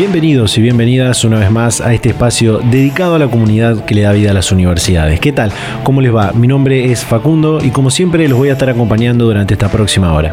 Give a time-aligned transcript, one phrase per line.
[0.00, 4.00] Bienvenidos y bienvenidas una vez más a este espacio dedicado a la comunidad que le
[4.00, 5.20] da vida a las universidades.
[5.20, 5.52] ¿Qué tal?
[5.84, 6.32] ¿Cómo les va?
[6.32, 10.14] Mi nombre es Facundo y como siempre los voy a estar acompañando durante esta próxima
[10.14, 10.32] hora.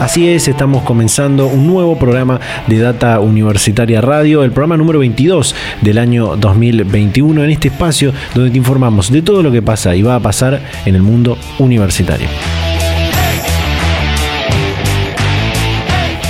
[0.00, 5.54] Así es, estamos comenzando un nuevo programa de Data Universitaria Radio, el programa número 22
[5.82, 10.02] del año 2021, en este espacio donde te informamos de todo lo que pasa y
[10.02, 12.26] va a pasar en el mundo universitario.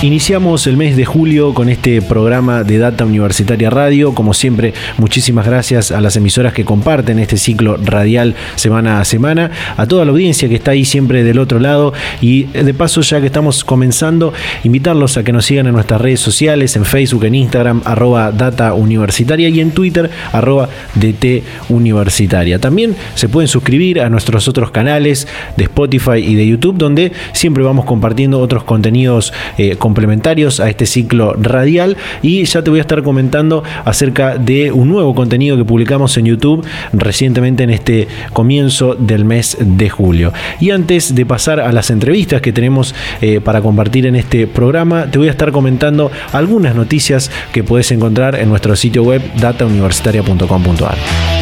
[0.02, 4.16] Iniciamos el mes de julio con este programa de Data Universitaria Radio.
[4.16, 9.53] Como siempre, muchísimas gracias a las emisoras que comparten este ciclo radial semana a semana,
[9.77, 13.20] a toda la audiencia que está ahí siempre del otro lado y de paso ya
[13.20, 14.33] que estamos comenzando,
[14.64, 18.75] invitarlos a que nos sigan en nuestras redes sociales, en Facebook, en Instagram, arroba Data
[18.75, 22.58] Universitaria y en Twitter, arroba DT Universitaria.
[22.58, 27.62] También se pueden suscribir a nuestros otros canales de Spotify y de YouTube, donde siempre
[27.62, 32.83] vamos compartiendo otros contenidos eh, complementarios a este ciclo radial y ya te voy a
[32.83, 38.95] estar comentando acerca de un nuevo contenido que publicamos en YouTube recientemente en este comienzo
[38.95, 40.33] del mes de julio.
[40.61, 45.11] Y antes de pasar a las entrevistas que tenemos eh, para compartir en este programa,
[45.11, 51.42] te voy a estar comentando algunas noticias que puedes encontrar en nuestro sitio web datauniversitaria.com.ar.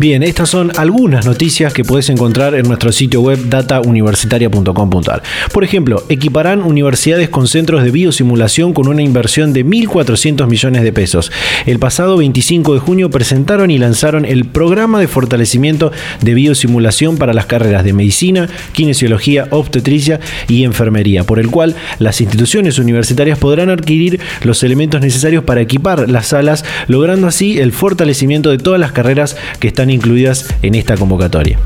[0.00, 5.22] Bien, estas son algunas noticias que puedes encontrar en nuestro sitio web datauniversitaria.com.ar.
[5.52, 10.94] Por ejemplo, equiparán universidades con centros de biosimulación con una inversión de 1.400 millones de
[10.94, 11.30] pesos.
[11.66, 17.34] El pasado 25 de junio presentaron y lanzaron el programa de fortalecimiento de biosimulación para
[17.34, 20.18] las carreras de medicina, kinesiología, obstetricia
[20.48, 26.08] y enfermería, por el cual las instituciones universitarias podrán adquirir los elementos necesarios para equipar
[26.08, 30.96] las salas, logrando así el fortalecimiento de todas las carreras que están incluidas en esta
[30.96, 31.58] convocatoria.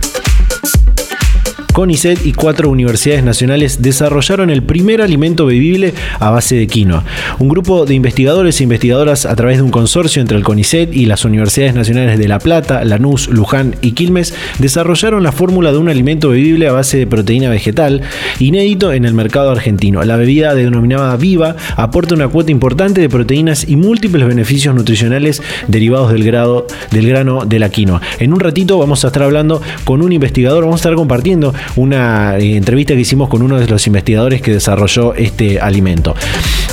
[1.75, 7.03] CONICET y cuatro universidades nacionales desarrollaron el primer alimento bebible a base de quinoa.
[7.41, 11.07] Un grupo de investigadores e investigadoras a través de un consorcio entre el CONICET y
[11.07, 15.89] las universidades nacionales de La Plata, Lanús, Luján y Quilmes desarrollaron la fórmula de un
[15.89, 18.03] alimento bebible a base de proteína vegetal
[18.39, 20.05] inédito en el mercado argentino.
[20.05, 26.13] La bebida denominada Viva aporta una cuota importante de proteínas y múltiples beneficios nutricionales derivados
[26.13, 28.01] del, grado, del grano de la quinoa.
[28.21, 32.37] En un ratito vamos a estar hablando con un investigador, vamos a estar compartiendo una
[32.39, 36.15] eh, entrevista que hicimos con uno de los investigadores que desarrolló este alimento.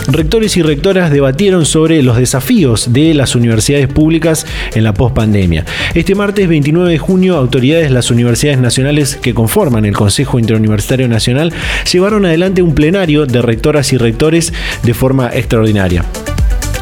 [0.07, 5.65] Rectores y rectoras debatieron sobre los desafíos de las universidades públicas en la pospandemia.
[5.93, 11.07] Este martes 29 de junio, autoridades de las universidades nacionales que conforman el Consejo Interuniversitario
[11.07, 11.53] Nacional
[11.91, 14.53] llevaron adelante un plenario de rectoras y rectores
[14.83, 16.03] de forma extraordinaria.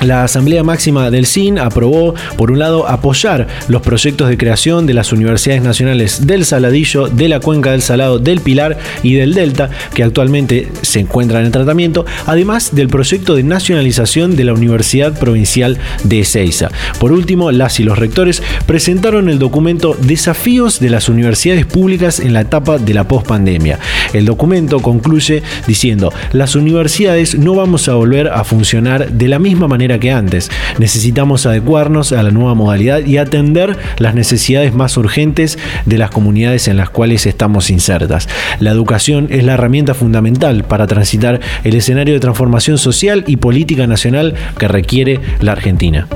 [0.02, 4.94] La Asamblea Máxima del CIN aprobó, por un lado, apoyar los proyectos de creación de
[4.94, 9.70] las universidades nacionales del Saladillo, de la Cuenca del Salado, del Pilar y del Delta,
[9.94, 15.78] que actualmente se encuentran en tratamiento, además del proyecto de nacionalización de la Universidad Provincial
[16.06, 16.70] de Ezeiza.
[17.00, 22.34] Por último, las y los rectores presentaron el documento Desafíos de las universidades públicas en
[22.34, 23.80] la etapa de la pospandemia.
[24.14, 29.68] El documento concluye diciendo, las universidades no vamos a volver a funcionar de la misma
[29.68, 30.52] manera que antes.
[30.78, 36.68] Necesitamos adecuarnos a la nueva modalidad y atender las necesidades más urgentes de las comunidades
[36.68, 38.30] en las cuales estamos insertas.
[38.60, 43.88] La educación es la herramienta fundamental para transitar el escenario de transformación social y política
[43.88, 46.08] nacional que requiere la Argentina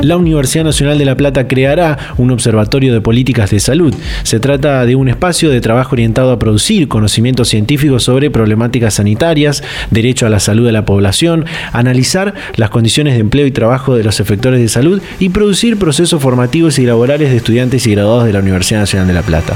[0.00, 3.94] la Universidad Nacional de La Plata creará un observatorio de políticas de salud.
[4.22, 9.62] Se trata de un espacio de trabajo orientado a producir conocimientos científicos sobre problemáticas sanitarias,
[9.90, 14.04] derecho a la salud de la población, analizar las condiciones de empleo y trabajo de
[14.04, 18.32] los efectores de salud y producir procesos formativos y laborales de estudiantes y graduados de
[18.32, 19.54] la Universidad Nacional de La Plata.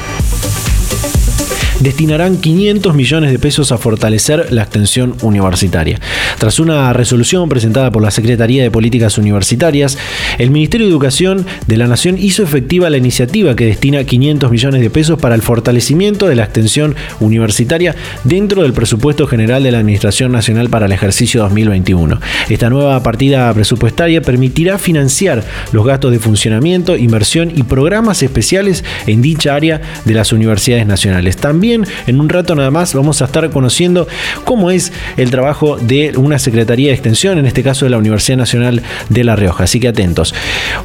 [1.81, 5.99] Destinarán 500 millones de pesos a fortalecer la extensión universitaria.
[6.39, 9.99] Tras una resolución presentada por la Secretaría de Políticas Universitarias,
[10.39, 14.81] el Ministerio de Educación de la Nación hizo efectiva la iniciativa que destina 500 millones
[14.81, 17.95] de pesos para el fortalecimiento de la extensión universitaria
[18.25, 22.21] dentro del presupuesto general de la Administración Nacional para el ejercicio 2021.
[22.49, 29.23] Esta nueva partida presupuestaria permitirá financiar los gastos de funcionamiento, inversión y programas especiales en
[29.23, 31.37] dicha área de las universidades nacionales.
[31.37, 34.07] También en un rato nada más vamos a estar conociendo
[34.45, 38.39] cómo es el trabajo de una Secretaría de Extensión, en este caso de la Universidad
[38.39, 39.65] Nacional de La Rioja.
[39.65, 40.35] Así que atentos.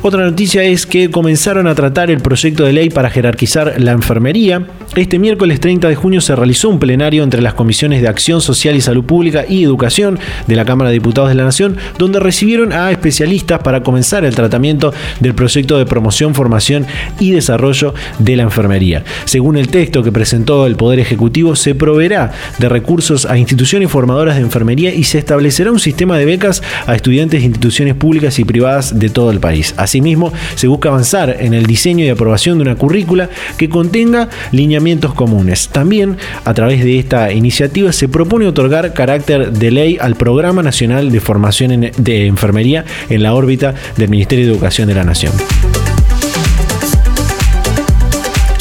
[0.02, 4.68] Otra noticia es que comenzaron a tratar el proyecto de ley para jerarquizar la enfermería.
[4.96, 8.76] Este miércoles 30 de junio se realizó un plenario entre las comisiones de Acción Social
[8.76, 12.72] y Salud Pública y Educación de la Cámara de Diputados de la Nación, donde recibieron
[12.74, 16.86] a especialistas para comenzar el tratamiento del proyecto de promoción, formación
[17.20, 19.04] y desarrollo de la enfermería.
[19.26, 24.36] Según el texto que presentó el Poder Ejecutivo, se proveerá de recursos a instituciones formadoras
[24.36, 28.46] de enfermería y se establecerá un sistema de becas a estudiantes de instituciones públicas y
[28.46, 29.74] privadas de todo el país.
[29.78, 35.14] Asimismo, se busca avanzar en el diseño y aprobación de una currícula que contenga lineamientos
[35.14, 35.70] comunes.
[35.70, 41.12] También, a través de esta iniciativa, se propone otorgar carácter de ley al Programa Nacional
[41.12, 45.34] de Formación de Enfermería en la órbita del Ministerio de Educación de la Nación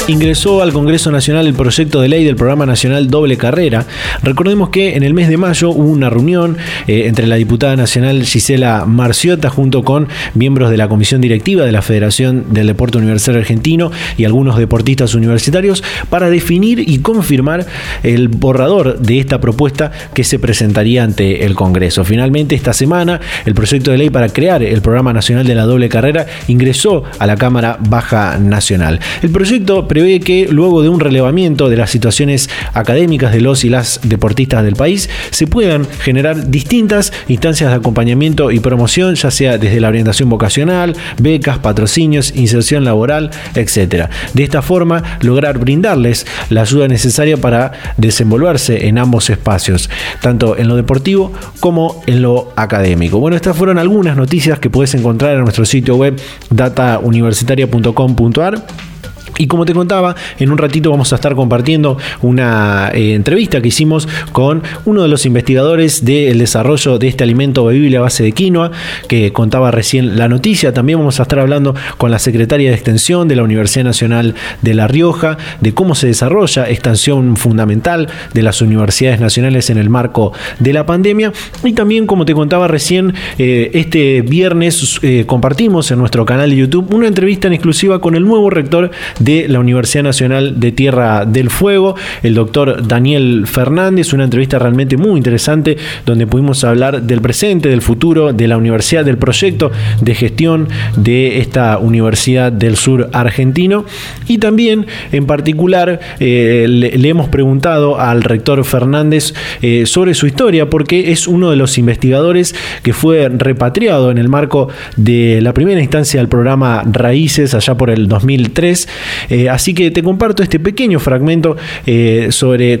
[0.07, 3.85] ingresó al Congreso Nacional el proyecto de ley del Programa Nacional Doble Carrera.
[4.21, 6.57] Recordemos que en el mes de mayo hubo una reunión
[6.87, 11.71] eh, entre la diputada nacional Gisela Marciota junto con miembros de la comisión directiva de
[11.71, 17.65] la Federación del Deporte Universal Argentino y algunos deportistas universitarios para definir y confirmar
[18.03, 22.03] el borrador de esta propuesta que se presentaría ante el Congreso.
[22.03, 25.89] Finalmente, esta semana, el proyecto de ley para crear el Programa Nacional de la Doble
[25.89, 28.99] Carrera ingresó a la Cámara Baja Nacional.
[29.23, 33.69] El proyecto prevé que luego de un relevamiento de las situaciones académicas de los y
[33.69, 39.57] las deportistas del país, se puedan generar distintas instancias de acompañamiento y promoción, ya sea
[39.57, 44.09] desde la orientación vocacional, becas, patrocinios, inserción laboral, etc.
[44.33, 49.89] De esta forma, lograr brindarles la ayuda necesaria para desenvolverse en ambos espacios,
[50.21, 51.31] tanto en lo deportivo
[51.61, 53.19] como en lo académico.
[53.19, 56.19] Bueno, estas fueron algunas noticias que puedes encontrar en nuestro sitio web
[56.49, 58.94] datauniversitaria.com.ar
[59.37, 63.67] y como te contaba, en un ratito vamos a estar compartiendo una eh, entrevista que
[63.67, 68.31] hicimos con uno de los investigadores del desarrollo de este alimento bebible a base de
[68.31, 68.71] quinoa,
[69.07, 70.73] que contaba recién la noticia.
[70.73, 74.73] También vamos a estar hablando con la secretaria de Extensión de la Universidad Nacional de
[74.73, 80.33] La Rioja, de cómo se desarrolla extensión fundamental de las universidades nacionales en el marco
[80.59, 81.31] de la pandemia.
[81.63, 86.57] Y también, como te contaba recién, eh, este viernes eh, compartimos en nuestro canal de
[86.57, 91.25] YouTube una entrevista en exclusiva con el nuevo rector de la Universidad Nacional de Tierra
[91.25, 97.21] del Fuego, el doctor Daniel Fernández, una entrevista realmente muy interesante donde pudimos hablar del
[97.21, 103.09] presente, del futuro, de la universidad, del proyecto de gestión de esta Universidad del Sur
[103.13, 103.85] argentino.
[104.27, 110.69] Y también en particular eh, le, hemos preguntado al rector Fernández eh, sobre su historia
[110.69, 115.81] porque es uno de los investigadores que fue repatriado en el marco de la primera
[115.81, 118.87] instancia del programa Raíces allá por el 2003
[119.29, 122.77] eh, así que te comparto este pequeño fragmento eh, sobre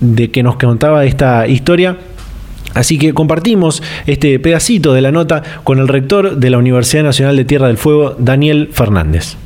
[0.00, 1.96] de que nos contaba esta historia.
[2.74, 7.34] Así que compartimos este pedacito de la nota con el rector de la Universidad Nacional
[7.36, 9.36] de Tierra del Fuego, Daniel Fernández.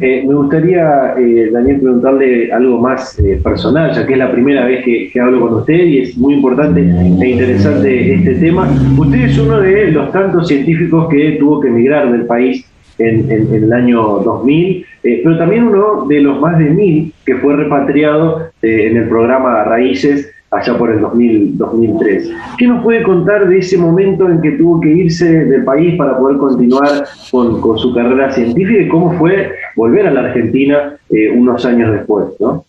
[0.00, 1.14] Eh, me gustaría,
[1.52, 5.54] Daniel, preguntarle algo más personal, ya que es la primera vez que, que, hablo con
[5.60, 8.68] usted y es muy importante e interesante este tema.
[8.98, 12.66] Usted es uno de los tantos científicos que tuvo que emigrar del país
[13.08, 17.56] en, el año 2000, eh, pero también uno de los más de mil que fue
[17.56, 22.30] repatriado eh, en el programa Raíces allá por el 2000, 2003.
[22.58, 26.18] ¿Qué nos puede contar de ese momento en que tuvo que irse del país para
[26.18, 31.64] poder continuar con, su carrera científica y cómo fue volver a la Argentina eh, unos
[31.64, 32.26] años después?
[32.38, 32.64] ¿no?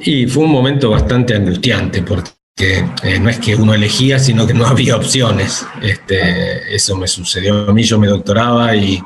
[0.00, 2.30] Y fue un momento bastante angustiante porque
[3.20, 5.66] no es que uno elegía, sino que no había opciones.
[5.82, 9.02] Este, eso me sucedió a mí, yo me doctoraba y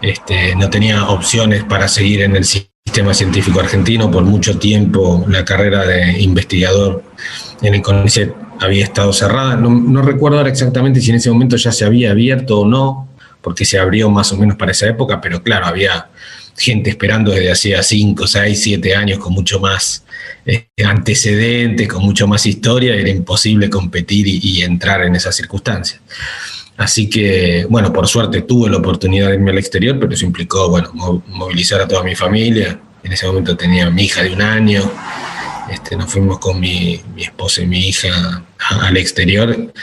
[0.00, 4.10] este, no tenía opciones para seguir en el sistema científico argentino.
[4.10, 7.04] Por mucho tiempo la carrera de investigador
[7.60, 9.56] en el CONICET había estado cerrada.
[9.56, 13.08] No, recuerdo ahora exactamente si en ese momento ya se había abierto o no,
[13.42, 16.08] porque se abrió más o menos para esa época, pero claro, había
[16.56, 20.04] gente esperando desde hacía 5, 6, 7 años con mucho más
[20.46, 26.00] eh, antecedentes, con mucho más historia, era imposible competir y entrar en esas circunstancias.
[26.80, 30.70] Así que, bueno, por suerte tuve la oportunidad de irme al exterior, pero eso implicó,
[30.70, 34.90] bueno, movilizar a toda mi familia, en ese momento tenía mi hija de un año,
[35.70, 39.74] este, nos fuimos con mi, esposa y mi hija al exterior,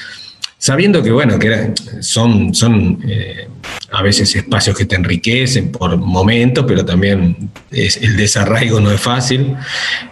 [0.58, 3.48] sabiendo que, bueno, que son, son eh,
[3.92, 9.56] a veces espacios que te enriquecen por momentos, pero también el desarraigo no es fácil.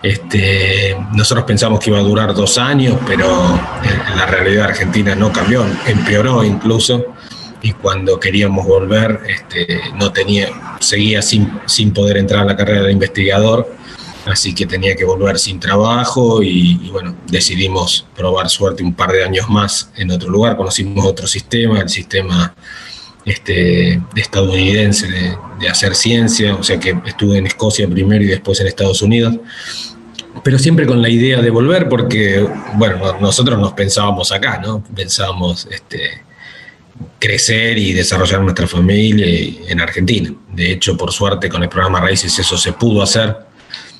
[0.03, 3.27] Este, nosotros pensamos que iba a durar dos años, pero
[4.15, 7.13] la realidad argentina no cambió, empeoró incluso.
[7.61, 10.49] Y cuando queríamos volver, este, no tenía,
[10.79, 13.75] seguía sin, sin poder entrar a la carrera de investigador
[14.25, 19.23] así que tenía que volver sin trabajo y, bueno, decidimos probar suerte un par de
[19.23, 22.55] años más en otro lugar, conocimos otro sistema, el sistema
[23.23, 28.67] este, estadounidense de, hacer ciencia, o sea que estuve en Escocia primero y después en
[28.67, 29.35] Estados Unidos,
[30.43, 34.83] pero siempre con la idea de volver porque, bueno, nosotros nos pensábamos acá, ¿no?
[34.93, 36.23] Pensábamos este,
[37.19, 39.25] crecer y desarrollar nuestra familia
[39.67, 40.33] en Argentina.
[40.53, 43.35] De hecho, por suerte con el programa Raíces eso se pudo hacer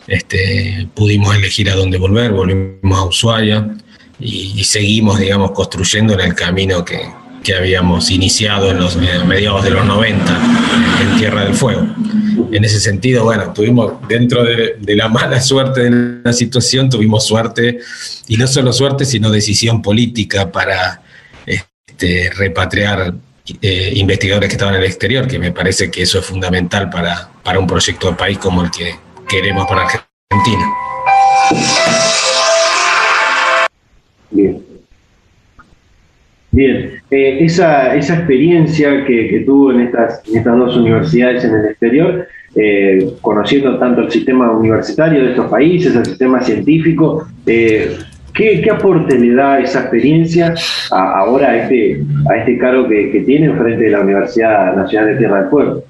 [0.07, 3.67] este, pudimos elegir a dónde volver, volvimos a Ushuaia
[4.19, 7.01] y, seguimos, digamos, construyendo en el camino que,
[7.55, 10.39] habíamos iniciado en los mediados de los 90
[10.99, 11.85] en Tierra del Fuego.
[12.51, 17.81] En ese sentido, bueno, tuvimos dentro de, la mala suerte de la situación, tuvimos suerte,
[18.27, 21.03] y no solo suerte, sino decisión política para
[21.45, 23.13] este, repatriar
[23.61, 27.29] eh, investigadores que estaban en el exterior, que me parece que eso es fundamental para,
[27.43, 28.95] para un proyecto de país como el que
[29.35, 30.65] queremos para Argentina.
[34.31, 34.63] Bien.
[36.51, 42.27] Bien, eh, esa, esa, experiencia que, tuvo en estas, estas dos universidades en el exterior,
[42.55, 47.97] eh, conociendo tanto el sistema universitario de estos países, el sistema científico, eh,
[48.33, 50.53] ¿qué, aporte le da esa experiencia
[50.91, 55.41] ahora a este, a este cargo que, tiene frente de la Universidad Nacional de Tierra
[55.41, 55.83] del Fuego?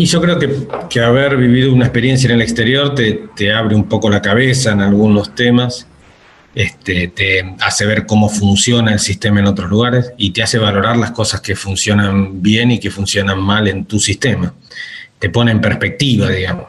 [0.00, 3.76] Y yo creo que, que, haber vivido una experiencia en el exterior te, te, abre
[3.76, 5.86] un poco la cabeza en algunos temas,
[6.54, 10.96] este, te hace ver cómo funciona el sistema en otros lugares y te hace valorar
[10.96, 14.54] las cosas que funcionan bien y que funcionan mal en tu sistema.
[15.18, 16.68] Te pone en perspectiva, digamos.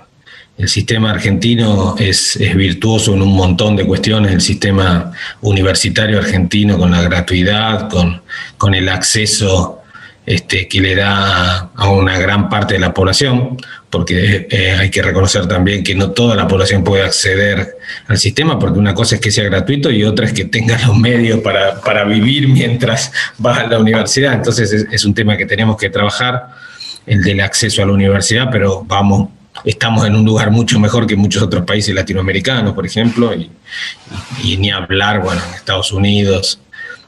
[0.58, 6.78] El sistema argentino es, es virtuoso en un montón de cuestiones, el sistema universitario argentino
[6.78, 8.24] con la gratuidad, con,
[8.58, 9.81] con el acceso
[10.26, 13.58] este, que le da a una gran parte de la población,
[13.90, 18.60] porque eh, hay que reconocer también que no toda la población puede acceder al sistema,
[18.60, 21.82] porque una cosa es que sea gratuito y otra es que tenga los medios para,
[21.82, 23.12] para vivir mientras
[23.44, 24.34] va a la universidad.
[24.34, 26.50] Entonces es, un tema que tenemos que trabajar,
[27.08, 29.30] el del acceso a la universidad, pero vamos,
[29.66, 33.50] estamos en un lugar mucho mejor que muchos otros países latinoamericanos, por ejemplo, y,
[34.44, 36.60] y, ni hablar, bueno, en Estados Unidos,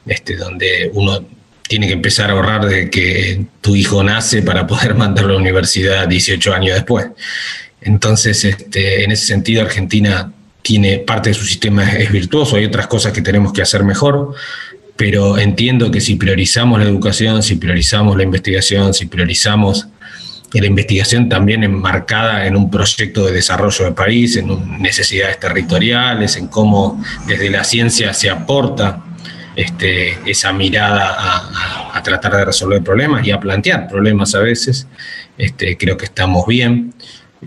[0.04, 1.24] este, donde uno
[1.68, 5.40] tiene que empezar a ahorrar de que tu hijo nace para poder mandarlo a la
[5.40, 7.06] universidad 18 años después.
[7.80, 12.86] Entonces, este, en ese sentido, Argentina tiene parte de su sistema es virtuoso, hay otras
[12.86, 14.34] cosas que tenemos que hacer mejor,
[14.96, 19.88] pero entiendo que si priorizamos la educación, si priorizamos la investigación, si priorizamos
[20.60, 26.46] la investigación también enmarcada en un proyecto de desarrollo del país, en necesidades territoriales, en
[26.46, 29.02] cómo desde la ciencia se aporta
[29.56, 31.16] este, esa mirada
[31.92, 34.86] a, tratar de resolver problemas y a plantear problemas a veces.
[35.38, 36.92] Este, creo que estamos bien.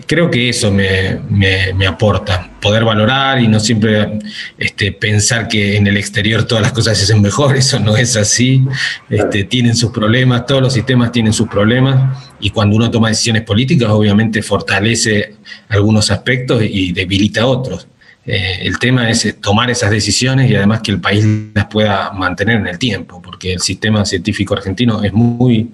[0.05, 4.19] Creo que eso me, aporta, poder valorar y no siempre
[4.57, 8.15] este, pensar que en el exterior todas las cosas se hacen mejor, eso no es
[8.15, 8.63] así,
[9.09, 13.41] este, tienen sus problemas, todos los sistemas tienen sus problemas y cuando uno toma decisiones
[13.41, 15.33] políticas obviamente fortalece
[15.69, 17.87] algunos aspectos y debilita otros.
[18.27, 22.11] Eh, el tema es eh, tomar esas decisiones y además que el país las pueda
[22.11, 25.71] mantener en el tiempo, porque el sistema científico argentino es muy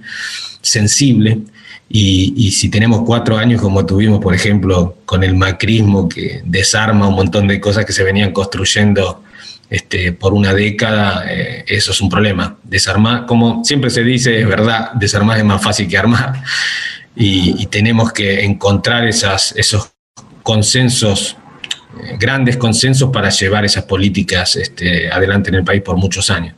[0.62, 1.40] sensible
[1.90, 7.16] y, si tenemos cuatro años como tuvimos, por ejemplo, con el macrismo que desarma un
[7.16, 9.24] montón de cosas que se venían construyendo
[9.70, 12.58] este, por una década, eh, eso es un problema.
[12.64, 16.42] Desarmar, como siempre se dice, es verdad, desarmar es más fácil que armar
[17.16, 19.92] y, tenemos que encontrar esos
[20.44, 21.38] consensos
[22.20, 26.56] grandes consensos para llevar esas políticas este, adelante en el país por muchos años.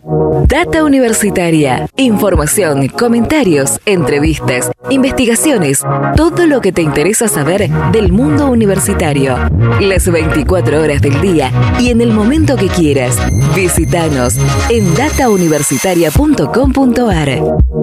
[0.47, 1.87] Data Universitaria.
[1.95, 5.81] Información, comentarios, entrevistas, investigaciones,
[6.15, 9.37] todo lo que te interesa saber del mundo universitario.
[9.79, 13.17] Las 24 horas del día y en el momento que quieras.
[13.55, 14.37] Visítanos
[14.69, 17.74] en datauniversitaria.com.ar.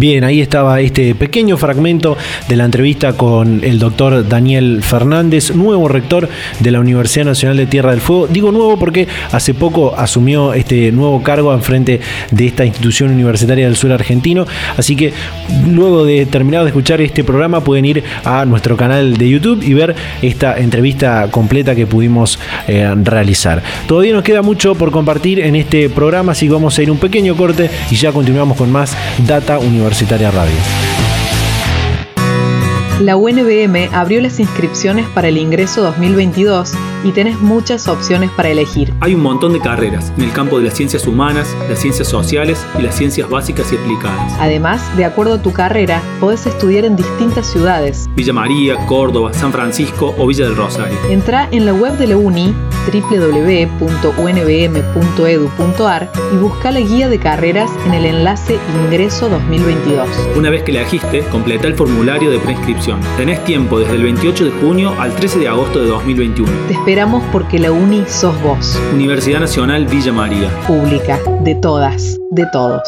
[0.00, 2.16] Bien, ahí estaba este pequeño fragmento
[2.48, 6.26] de la entrevista con el doctor Daniel Fernández, nuevo rector
[6.58, 8.26] de la Universidad Nacional de Tierra del Fuego.
[8.26, 13.66] Digo nuevo porque hace poco asumió este nuevo cargo en frente de esta institución universitaria
[13.66, 14.46] del sur argentino.
[14.78, 15.12] Así que
[15.68, 19.74] luego de terminar de escuchar este programa pueden ir a nuestro canal de YouTube y
[19.74, 22.38] ver esta entrevista completa que pudimos
[22.68, 23.62] eh, realizar.
[23.86, 26.96] Todavía nos queda mucho por compartir en este programa, así que vamos a ir un
[26.96, 29.89] pequeño corte y ya continuamos con más Data Universitaria
[30.30, 30.54] Radio.
[33.00, 36.72] La UNBM abrió las inscripciones para el ingreso 2022
[37.04, 38.92] y tenés muchas opciones para elegir.
[39.00, 42.66] Hay un montón de carreras en el campo de las ciencias humanas, las ciencias sociales
[42.78, 44.32] y las ciencias básicas y aplicadas.
[44.40, 48.08] Además, de acuerdo a tu carrera, podés estudiar en distintas ciudades.
[48.14, 50.98] Villa María, Córdoba, San Francisco o Villa del Rosario.
[51.08, 52.54] Entra en la web de la UNI
[52.90, 53.80] www.unbm.edu.ar
[56.32, 60.08] y busca la guía de carreras en el enlace Ingreso 2022.
[60.36, 63.00] Una vez que la elegiste, completa el formulario de preinscripción.
[63.16, 66.50] Tenés tiempo desde el 28 de junio al 13 de agosto de 2021.
[66.68, 68.76] Te esperamos porque la UNI sos vos.
[68.92, 70.50] Universidad Nacional Villa María.
[70.66, 72.82] Pública, de todas, de todos.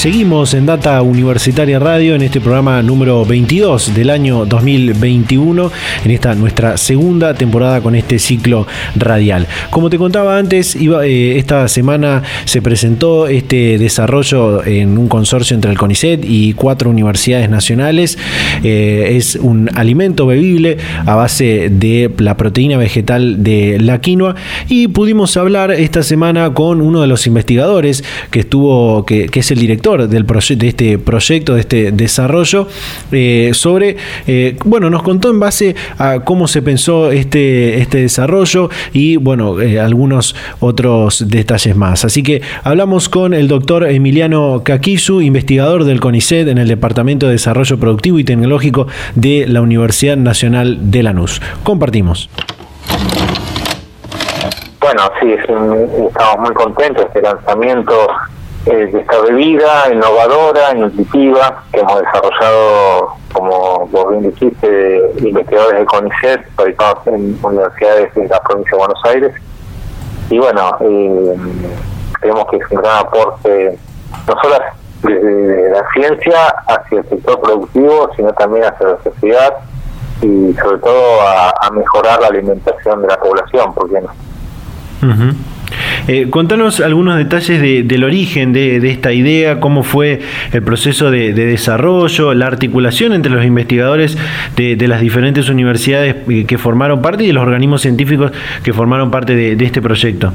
[0.00, 5.70] Seguimos en Data Universitaria Radio en este programa número 22 del año 2021,
[6.06, 8.66] en esta nuestra segunda temporada con este ciclo
[8.96, 9.46] radial.
[9.68, 15.70] Como te contaba antes, eh, esta semana se presentó este desarrollo en un consorcio entre
[15.70, 18.16] el CONICET y cuatro universidades nacionales.
[18.64, 24.34] Eh, es un alimento bebible a base de la proteína vegetal de la quinoa
[24.66, 29.58] y pudimos hablar esta semana con uno de los investigadores que estuvo, que es el
[29.58, 32.66] director del de este proyecto, de este desarrollo,
[33.12, 38.70] eh, sobre, eh, bueno, nos contó en base a cómo se pensó este, este desarrollo
[38.92, 42.04] y, bueno, eh, algunos otros detalles más.
[42.04, 47.32] Así que hablamos con el doctor Emiliano Kakisu, investigador del CONICET en el Departamento de
[47.32, 51.42] Desarrollo Productivo y Tecnológico de la Universidad Nacional de Lanús.
[51.64, 52.30] Compartimos.
[54.80, 57.92] Bueno, sí, estamos muy contentos de este lanzamiento
[58.64, 66.46] de esta bebida innovadora, nutritiva, que hemos desarrollado, como vos bien dijiste, investigadores de CONICET,
[66.56, 69.34] fabricados en universidades de la provincia de Buenos Aires.
[70.28, 71.36] Y bueno, eh,
[72.20, 73.78] creemos que es un gran aporte,
[74.26, 74.56] no solo
[75.02, 79.54] desde la ciencia hacia el sector productivo, sino también hacia la sociedad
[80.20, 85.34] y sobre todo a, mejorar la alimentación de la población, ¿por qué no?
[86.08, 90.20] Eh, contanos algunos detalles del origen de, esta idea, cómo fue
[90.52, 94.16] el proceso de, desarrollo, la articulación entre los investigadores
[94.56, 98.32] de, las diferentes universidades eh, que formaron parte y de los organismos científicos
[98.64, 100.32] que formaron parte de, este proyecto.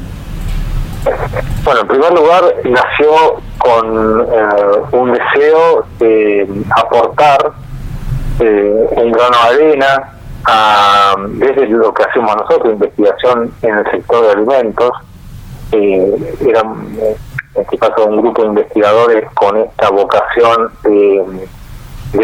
[1.63, 7.51] Bueno, en primer lugar, nació con eh, un deseo de aportar
[8.39, 10.11] un grano de arena
[11.29, 14.91] desde lo que hacemos nosotros, investigación en el sector de alimentos,
[15.71, 16.97] eh, eran
[17.56, 21.49] en este caso un grupo de investigadores con esta vocación de,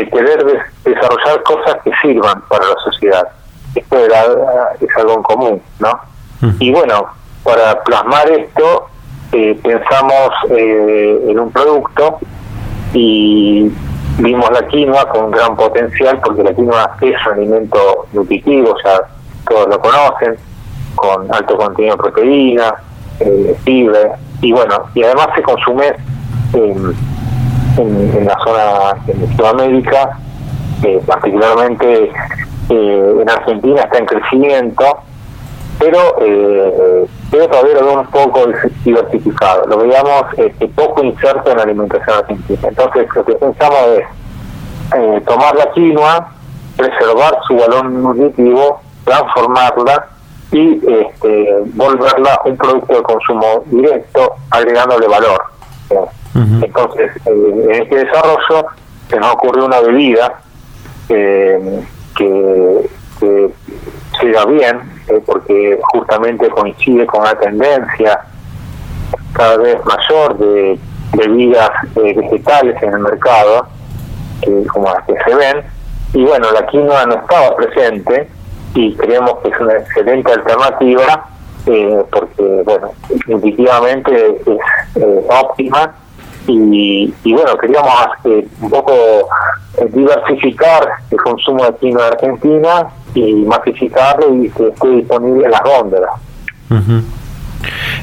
[0.09, 0.45] querer
[0.83, 3.27] desarrollar cosas que sirvan para la sociedad.
[3.75, 4.23] Esto era,
[4.79, 5.99] es algo en común, ¿no?
[6.59, 7.07] Y bueno,
[7.43, 8.87] para plasmar esto,
[9.31, 12.19] eh, pensamos eh, en un producto
[12.93, 13.71] y
[14.17, 19.01] vimos la quinoa con un gran potencial porque la quinoa es un alimento nutritivo, ya
[19.47, 20.37] todos lo conocen,
[20.95, 22.73] con alto contenido de proteínas,
[23.25, 23.55] eh,
[24.41, 25.93] y bueno, y además se consume
[26.53, 26.95] en,
[27.77, 30.17] en, la zona de Sudamérica,
[30.83, 32.11] eh, particularmente
[32.69, 34.99] eh, en Argentina está en crecimiento,
[35.79, 38.47] pero, eh, pero todavía un poco
[38.83, 42.59] diversificado, lo veíamos este, poco inserto en la alimentación argentina.
[42.63, 46.31] Entonces lo que pensamos es tomar la quinoa,
[46.75, 50.10] preservar su valor nutritivo, transformarla
[50.51, 55.41] y este, volverla un producto de consumo directo, agregándole valor.
[56.33, 58.67] Entonces, eh, en este desarrollo
[59.09, 60.41] se nos ocurrió una bebida
[61.09, 61.83] eh,
[62.15, 63.49] que, que
[64.21, 68.21] llega bien, eh, porque justamente coincide con una tendencia
[69.33, 70.79] cada vez mayor de
[71.13, 73.67] bebidas vegetales en el mercado,
[74.71, 75.63] como las que se ven,
[76.13, 78.29] y bueno, la quinoa no estaba presente,
[78.73, 81.25] y creemos que es una excelente alternativa
[81.65, 82.91] eh, porque, bueno,
[83.27, 85.93] intuitivamente es eh, óptima
[86.47, 87.93] y, bueno, queríamos
[88.25, 88.93] eh, un poco
[89.93, 95.61] diversificar el consumo de quinoa en Argentina y masificarlo y que esté disponible en las
[95.61, 96.11] góndolas.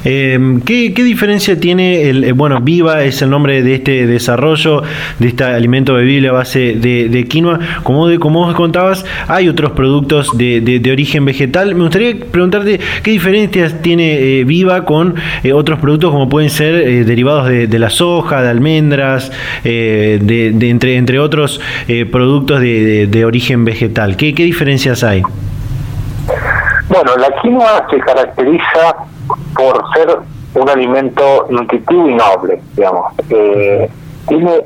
[0.03, 4.83] Em, ¿qué, diferencia tiene el, eh, bueno, Viva es el nombre de este desarrollo,
[5.19, 7.59] de este alimento bebible a base de, quinoa?
[7.83, 11.75] Como, de, como vos contabas, hay otros productos de, origen vegetal.
[11.75, 17.05] Me gustaría preguntarte qué diferencias tiene eh, Viva con eh, otros productos como pueden ser
[17.05, 19.31] derivados de, la soja, de almendras,
[19.63, 21.61] de, entre, entre otros
[22.11, 24.15] productos de, origen vegetal.
[24.15, 25.21] ¿Qué, ¿Qué diferencias hay?
[26.87, 28.95] Bueno, la quinoa se caracteriza
[29.55, 30.17] por ser
[30.53, 33.13] un alimento nutritivo y noble, digamos.
[33.29, 33.89] Eh,
[34.27, 34.63] tiene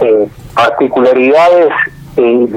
[0.00, 1.72] eh, particularidades
[2.16, 2.48] eh,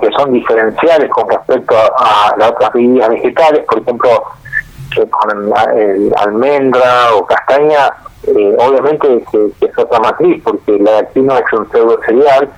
[0.00, 4.24] que son diferenciales con respecto a, las otras bebidas vegetales, por ejemplo,
[5.10, 7.90] con el almendra o castaña,
[8.58, 12.50] obviamente que, es otra matriz, porque la quinoa es un pseudo cereal,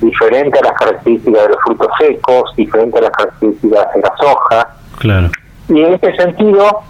[0.00, 4.68] diferente a las características de los frutos secos, diferente a las características de la soja.
[4.98, 5.30] Claro.
[5.68, 6.82] Y en este sentido,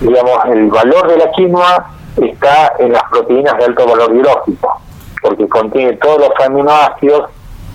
[0.00, 4.80] digamos, el valor de la quinoa está en las proteínas de alto valor biológico,
[5.22, 7.30] porque contiene todos los aminoácidos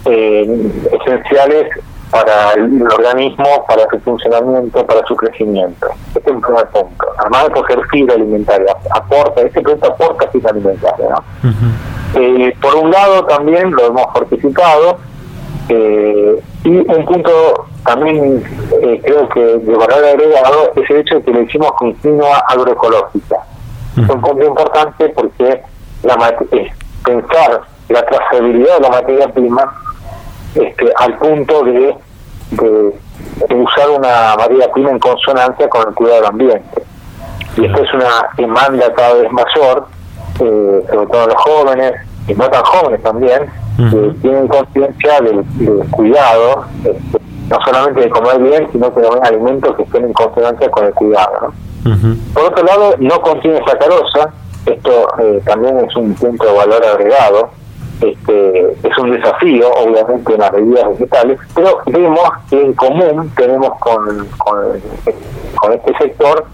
[0.05, 1.69] eh, esenciales
[2.11, 5.87] para el, organismo, para su funcionamiento, para su crecimiento.
[6.15, 7.05] Este es un primer punto.
[7.17, 11.09] Además de ser fibra alimentaria, aporta, este producto aporta fibra alimentaria.
[11.09, 11.53] ¿no?
[12.15, 14.99] eh, por un lado también lo hemos fortificado,
[15.69, 18.43] eh, y un punto también
[18.81, 22.39] eh, creo que de valor agregado es el hecho de que lo hicimos con quinoa
[22.49, 23.37] agroecológica.
[23.97, 25.61] Es un punto importante porque
[26.03, 26.35] la
[27.05, 29.73] pensar la trazabilidad de la materia prima
[30.55, 31.95] este, al punto de,
[32.51, 36.83] de, usar una materia prima en consonancia con el cuidado del ambiente.
[37.57, 39.87] Y esto es una demanda cada vez mayor,
[40.39, 41.93] eh, sobre todo los jóvenes,
[42.27, 45.43] y no tan jóvenes también, que tienen conciencia del,
[45.91, 50.69] cuidado, este, no solamente de comer bien, sino que comer alimentos que estén en consonancia
[50.71, 51.53] con el cuidado.
[52.33, 54.33] Por otro lado, no contiene sacarosa,
[54.65, 57.51] esto eh, también es un punto de valor agregado,
[58.01, 63.77] este, es un desafío, obviamente, en las bebidas vegetales, pero vemos que en común tenemos
[63.79, 66.45] con, con, este sector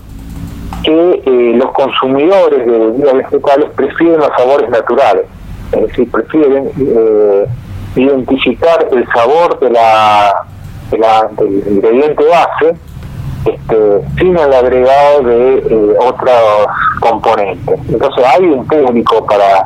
[0.83, 5.25] que eh, los consumidores de bebidas vegetales prefieren los sabores naturales
[5.71, 7.47] es decir, prefieren eh,
[7.95, 10.45] identificar el sabor de la,
[10.91, 12.75] del ingrediente base
[13.45, 16.67] este, sin el agregado de eh, otros
[16.99, 17.79] componentes.
[17.89, 19.65] Entonces hay un público para,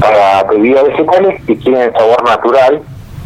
[0.00, 2.82] para bebidas vegetales que quieren el sabor natural,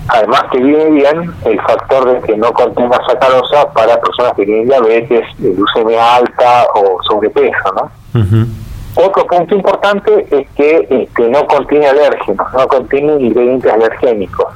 [0.09, 4.69] además que viene bien el factor de que no contenga sacarosa para personas que tienen
[4.69, 7.91] diabetes, glucemia alta o sobrepeso, ¿no?
[8.95, 14.47] Otro punto importante es que este, no contiene alérgenos, no contiene ingredientes alergénicos.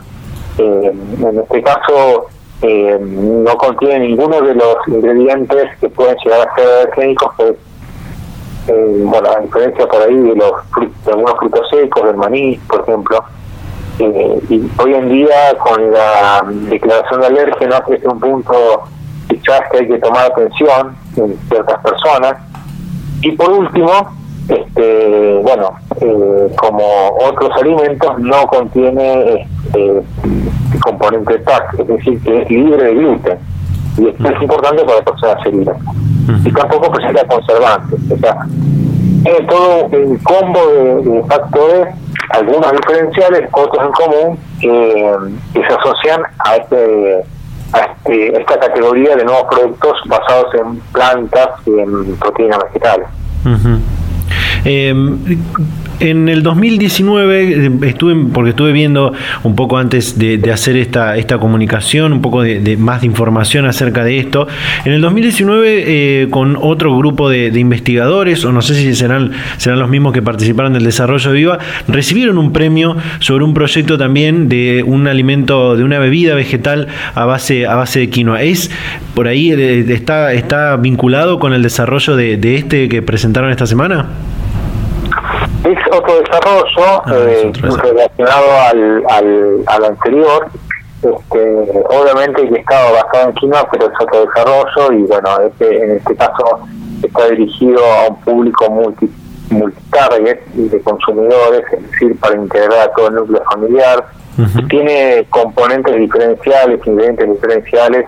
[0.59, 2.27] Eh, en este caso,
[2.61, 7.55] eh, no contiene ninguno de los ingredientes que pueden llegar a ser alergénicos, pues,
[8.69, 10.53] eh, bueno, a diferencia por ahí de, los
[11.05, 13.25] de algunos frutos secos, del maní, por ejemplo.
[13.99, 18.83] y hoy en día, con la declaración de alérgenos, es un punto
[19.29, 22.37] quizás que hay que tomar atención en ciertas personas.
[23.23, 24.11] Y por último,
[24.49, 26.85] este, bueno, eh, como
[27.21, 30.03] otros alimentos, no contiene este,
[30.81, 33.39] componente TAC, es decir, que es libre de gluten.
[33.99, 35.77] Y esto es importante para personas heridas.
[36.45, 38.01] Y tampoco presenta conservantes.
[38.11, 38.37] O sea,
[39.25, 41.95] es todo un combo de, factores,
[42.31, 47.25] algunos diferenciales, otros en común, que se asocian a este
[47.73, 53.09] a este, esta categoría de nuevos productos basados en plantas y en proteínas vegetales.
[54.67, 54.95] Eh,
[56.01, 59.13] en el 2019 eh, estuve, porque estuve viendo
[59.45, 64.05] un poco antes de, hacer esta, esta comunicación, un poco de, más de información acerca
[64.05, 64.47] de esto.
[64.85, 69.79] En el 2019, eh, con otro grupo de, investigadores, o no sé si serán, serán
[69.79, 74.49] los mismos que participaron del desarrollo de Viva, recibieron un premio sobre un proyecto también
[74.49, 78.43] de un alimento, de una bebida vegetal a base, a base de quinoa.
[78.43, 78.71] ¿Es
[79.15, 84.07] por ahí, eh, está, está vinculado con el desarrollo de este que presentaron esta semana?
[85.67, 87.53] Es otro desarrollo ah, eh,
[87.83, 90.49] relacionado al, al, al anterior,
[91.03, 95.91] este, obviamente que estaba basado en quinoa, pero es otro desarrollo y bueno, este, en
[95.97, 96.61] este caso
[97.03, 99.11] está dirigido a un público multi
[99.51, 104.07] multitarget de consumidores, es decir, para integrar a todo el núcleo familiar.
[104.69, 108.07] Tiene componentes diferenciales, ingredientes diferenciales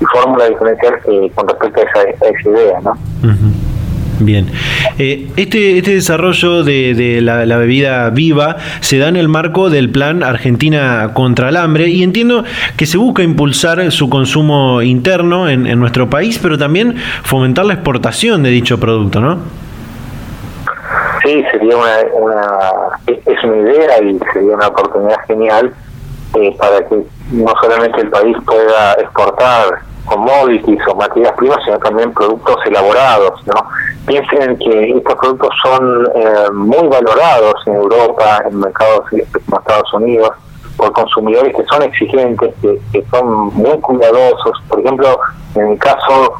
[0.00, 1.02] y fórmulas diferenciales
[1.34, 2.94] con respecto a esa, idea, ¿no?
[4.20, 4.46] Bien.
[4.98, 10.22] Eh, este, este desarrollo de, la, bebida viva se da en el marco del plan
[10.22, 12.44] Argentina contra el hambre y entiendo
[12.76, 18.42] que se busca impulsar su consumo interno en, nuestro país, pero también fomentar la exportación
[18.42, 19.38] de dicho producto, ¿no?
[21.22, 22.00] Sí, sería una,
[23.06, 25.72] es una idea y sería una oportunidad genial
[26.34, 26.96] eh, para que
[27.32, 33.46] no solamente el país pueda exportar commodities o materias primas, sino también productos elaborados.
[33.46, 33.54] ¿no?
[34.06, 40.30] Piensen que estos productos son eh, muy valorados en Europa, en mercados como Estados Unidos,
[40.76, 44.52] por consumidores que son exigentes, que, son muy cuidadosos.
[44.68, 45.18] Por ejemplo,
[45.54, 46.34] en el caso,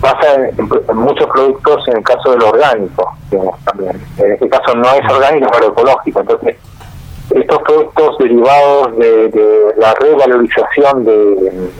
[0.00, 3.14] pasa en, muchos productos en el caso del orgánico,
[3.64, 4.00] también.
[4.18, 6.20] En este caso no es orgánico, pero ecológico.
[6.20, 6.56] Entonces,
[7.30, 11.70] estos productos derivados de la revalorización de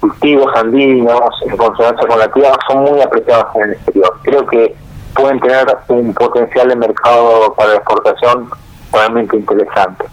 [0.00, 4.18] cultivos andinos en consonancia con la tierra son muy apreciados en el exterior.
[4.22, 4.74] Creo que
[5.14, 8.48] pueden tener un potencial de mercado para la exportación
[8.92, 10.04] realmente interesante.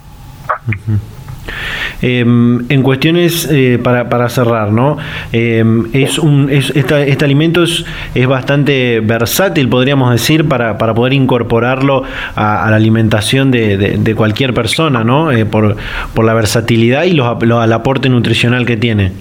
[2.02, 4.98] Em, en cuestiones eh, para, para cerrar, ¿no?
[5.34, 11.14] Em, es un, es, este alimento es, es, bastante versátil, podríamos decir, para, para poder
[11.14, 12.04] incorporarlo
[12.36, 15.32] a, la alimentación de, de, cualquier persona, ¿no?
[15.32, 15.76] Eh, por,
[16.14, 19.12] por la versatilidad y los, lo, el aporte nutricional que tiene.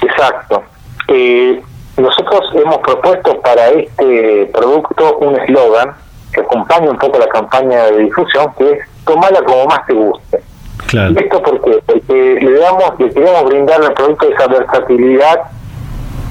[0.00, 0.62] Exacto.
[1.08, 1.62] Eh,
[1.96, 5.94] nosotros hemos propuesto para este producto un eslogan
[6.32, 10.42] que acompaña un poco la campaña de difusión, que es tomala como más te guste.
[10.86, 11.12] Claro.
[11.12, 15.40] ¿Y esto porque le damos, le queremos brindar al producto esa versatilidad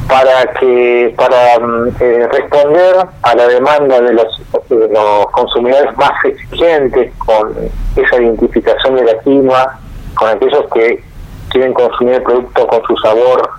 [0.07, 6.11] para que para mm, eh, responder a la demanda de los, de los consumidores más
[6.25, 7.55] exigentes con
[7.95, 9.79] esa identificación de la quinoa,
[10.15, 11.03] con aquellos que
[11.51, 13.49] quieren consumir el producto con su sabor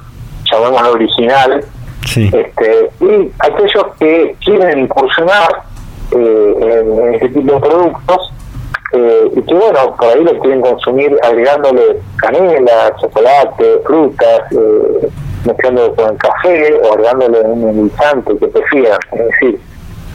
[0.51, 1.65] llamamos original,
[2.05, 5.63] este, y aquellos que quieren incursionar
[6.11, 8.33] eh, en, este tipo de productos
[8.93, 15.09] eh, y que bueno, por ahí lo quieren consumir agregándole canela, chocolate, frutas, eh,
[15.47, 18.99] mezclándolo con el café o agregándole un endulzante que prefieran.
[19.13, 19.61] Es decir,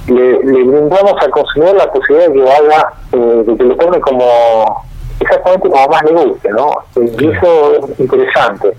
[0.08, 4.00] le, le, brindamos al consumidor la posibilidad de que haga, eh, de que lo tome
[4.00, 4.86] como
[5.20, 6.72] exactamente como más le guste, ¿no?
[6.96, 8.74] Y eso es interesante.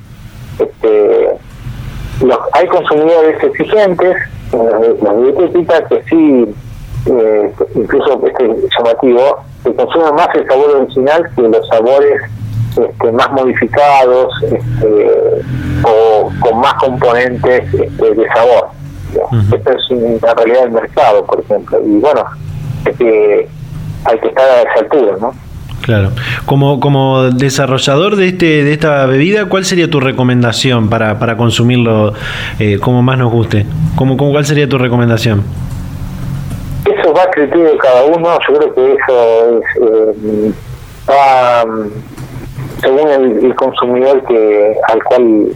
[0.58, 1.30] Este,
[2.24, 4.16] los, hay consumidores exigentes,
[4.52, 6.54] los dietéticas que sí,
[7.06, 12.22] eh, incluso este llamativo, que consumen más el sabor original que los sabores
[12.76, 15.42] este, más modificados este,
[15.84, 18.68] o con más componentes este, de sabor.
[19.52, 21.80] Esta es una realidad del mercado, por ejemplo.
[21.84, 22.24] Y bueno,
[22.84, 23.48] es que
[24.04, 25.34] hay que estar a esa altura, ¿no?
[25.88, 26.10] Claro.
[26.44, 32.12] Como, como desarrollador de este de esta bebida, ¿cuál sería tu recomendación para, para consumirlo
[32.58, 33.64] eh, como más nos guste?
[33.96, 35.42] ¿Cómo, cómo, ¿Cuál sería tu recomendación?
[36.84, 38.38] Eso va a criterio de cada uno.
[38.46, 40.52] Yo creo que eso es, eh,
[41.08, 41.64] va
[42.82, 45.46] según el, consumidor que al cual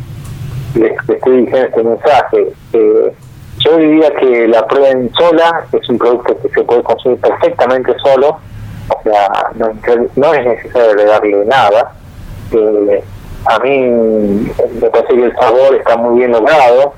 [0.76, 2.52] le, estoy diciendo este mensaje.
[2.72, 3.12] Eh,
[3.58, 8.38] yo diría que la prueben sola, es un producto que se puede consumir perfectamente solo
[8.88, 11.92] o sea, no, es necesario agregarle nada.
[12.52, 13.04] Eh,
[13.46, 16.94] a mí me parece que el sabor está muy bien logrado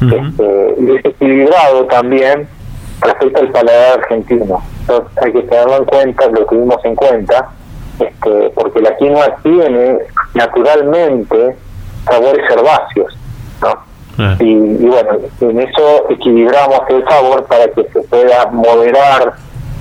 [0.00, 2.48] este, y es equilibrado también
[3.00, 4.62] respecto al paladar argentino.
[4.80, 7.50] Entonces hay que tenerlo en cuenta, lo tuvimos en cuenta,
[8.00, 9.98] este, porque la quinoa tiene
[10.34, 11.56] naturalmente
[12.08, 13.16] sabores herbáceos,
[13.62, 13.94] ¿no?
[14.38, 19.34] Y, y, bueno, en eso equilibramos el sabor para que se pueda moderar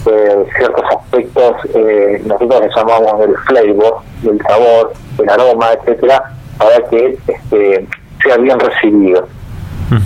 [0.03, 6.23] ciertos aspectos, eh, nosotros le llamamos del flavor, del sabor, del aroma, etcétera,
[6.57, 7.87] para que este,
[8.23, 9.27] sea bien recibido.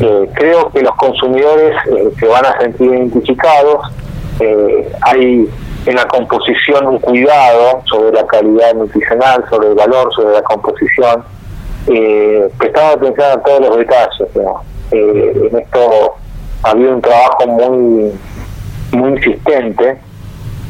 [0.02, 3.88] Eh, creo que los consumidores eh, se van a sentir identificados,
[5.02, 5.50] hay
[5.86, 11.24] en la composición un cuidado sobre la calidad nutricional, sobre el valor, sobre la composición,
[11.88, 14.30] eh, prestando atención a todos los detalles.
[14.92, 16.16] en esto
[16.64, 18.12] había un trabajo muy
[18.92, 19.98] muy insistente,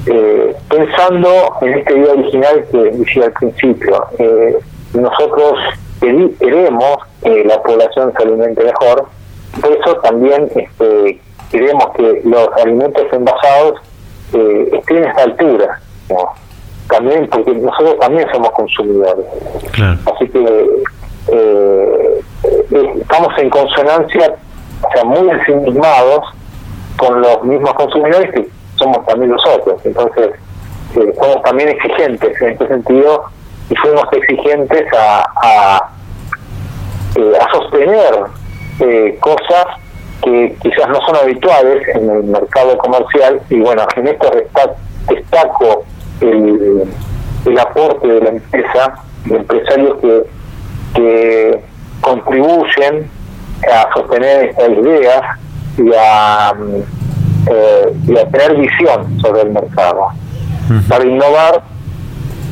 [0.06, 1.30] eh, pensando
[1.62, 4.06] en este idea original que decía al principio.
[4.20, 4.58] Eh,
[4.94, 5.54] nosotros
[6.00, 9.06] queremos que la población se alimente mejor,
[9.62, 11.20] por eso también este,
[11.52, 13.82] queremos que los alimentos envasados
[14.34, 15.82] eh, estén a esta altura.
[16.90, 19.26] También, porque nosotros también somos consumidores.
[20.06, 20.68] Así que
[21.32, 22.22] eh,
[23.02, 24.36] estamos en consonancia,
[24.82, 26.26] o sea, muy ensimismados
[26.98, 29.80] con los mismos consumidores que somos también nosotros.
[29.86, 30.32] Entonces,
[30.96, 33.26] eh, somos también exigentes en este sentido
[33.70, 35.90] y fuimos exigentes a, a,
[37.16, 38.16] eh, sostener
[38.80, 39.66] eh, cosas
[40.24, 44.32] que quizás no son habituales en el mercado comercial y bueno, en esto
[45.08, 45.84] destaco
[46.22, 46.84] el,
[47.46, 50.24] el aporte de la empresa, de empresarios que,
[50.96, 51.64] que
[52.02, 53.10] contribuyen
[53.72, 55.22] a sostener estas ideas
[55.78, 56.54] y a,
[57.50, 60.10] eh, y a tener visión sobre el mercado.
[60.90, 61.64] Para innovar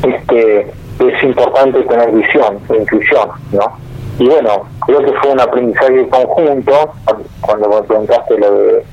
[0.04, 3.78] este, es importante tener visión, intuición, ¿no?
[4.18, 6.94] Y bueno, creo que fue un aprendizaje conjunto,
[7.42, 8.86] cuando me preguntaste lo de,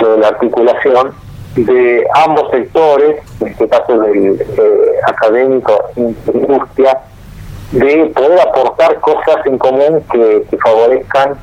[0.00, 1.12] lo de la articulación,
[1.56, 6.98] de ambos sectores, en este caso del eh, académico e industria,
[7.72, 11.34] de poder aportar cosas en común que, favorezcan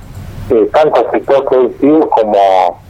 [0.50, 2.82] eh, tanto al sector productivo como,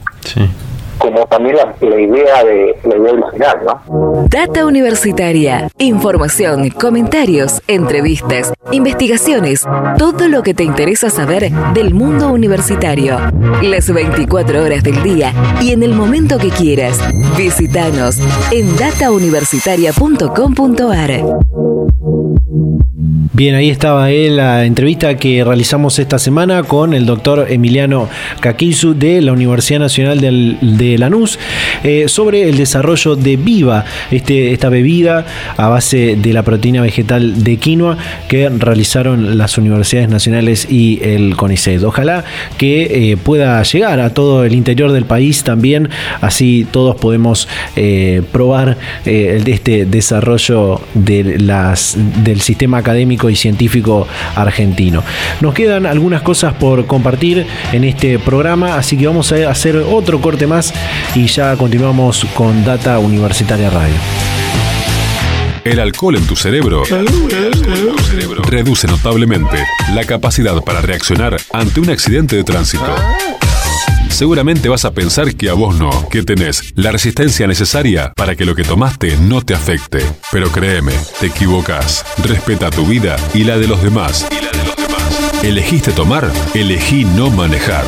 [0.98, 3.82] como también la, idea de la idea original, ¿no?
[4.28, 5.68] Data Universitaria.
[5.78, 9.66] Información, comentarios, entrevistas, investigaciones,
[9.98, 13.18] todo lo que te interesa saber del mundo universitario.
[13.62, 16.98] Las 24 horas del día y en el momento que quieras.
[17.36, 18.18] Visítanos
[18.52, 21.59] en datauniversitaria.com.ar.
[23.40, 28.06] Bien, ahí estaba él, la entrevista que realizamos esta semana con el doctor Emiliano
[28.40, 31.38] Kakisu de la Universidad Nacional de Lanús
[31.82, 35.24] eh, sobre el desarrollo de Viva, este, esta bebida
[35.56, 37.96] a base de la proteína vegetal de quinoa
[38.28, 41.82] que realizaron las universidades nacionales y el CONICET.
[41.82, 42.26] Ojalá
[42.58, 45.88] que eh, pueda llegar a todo el interior del país también,
[46.20, 48.76] así todos podemos eh, probar
[49.06, 55.02] este desarrollo del sistema académico y científico argentino.
[55.40, 60.20] Nos quedan algunas cosas por compartir en este programa, así que vamos a hacer otro
[60.20, 60.72] corte más
[61.14, 63.94] y ya continuamos con Data Universitaria Radio.
[65.64, 66.82] El alcohol en tu cerebro
[68.48, 69.62] reduce notablemente
[69.94, 72.94] la capacidad para reaccionar ante un accidente de tránsito.
[74.10, 78.44] Seguramente vas a pensar que a vos no, que tenés la resistencia necesaria para que
[78.44, 80.00] lo que tomaste no te afecte.
[80.30, 82.04] Pero créeme, te equivocas.
[82.22, 84.28] Respeta tu vida y la de los demás.
[84.30, 85.42] Y la de los demás.
[85.42, 86.30] ¿Elegiste tomar?
[86.54, 87.84] Elegí no manejar.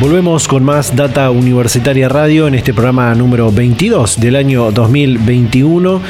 [0.00, 6.02] Volvemos con más Data Universitaria Radio en este programa número 22 del año 2021,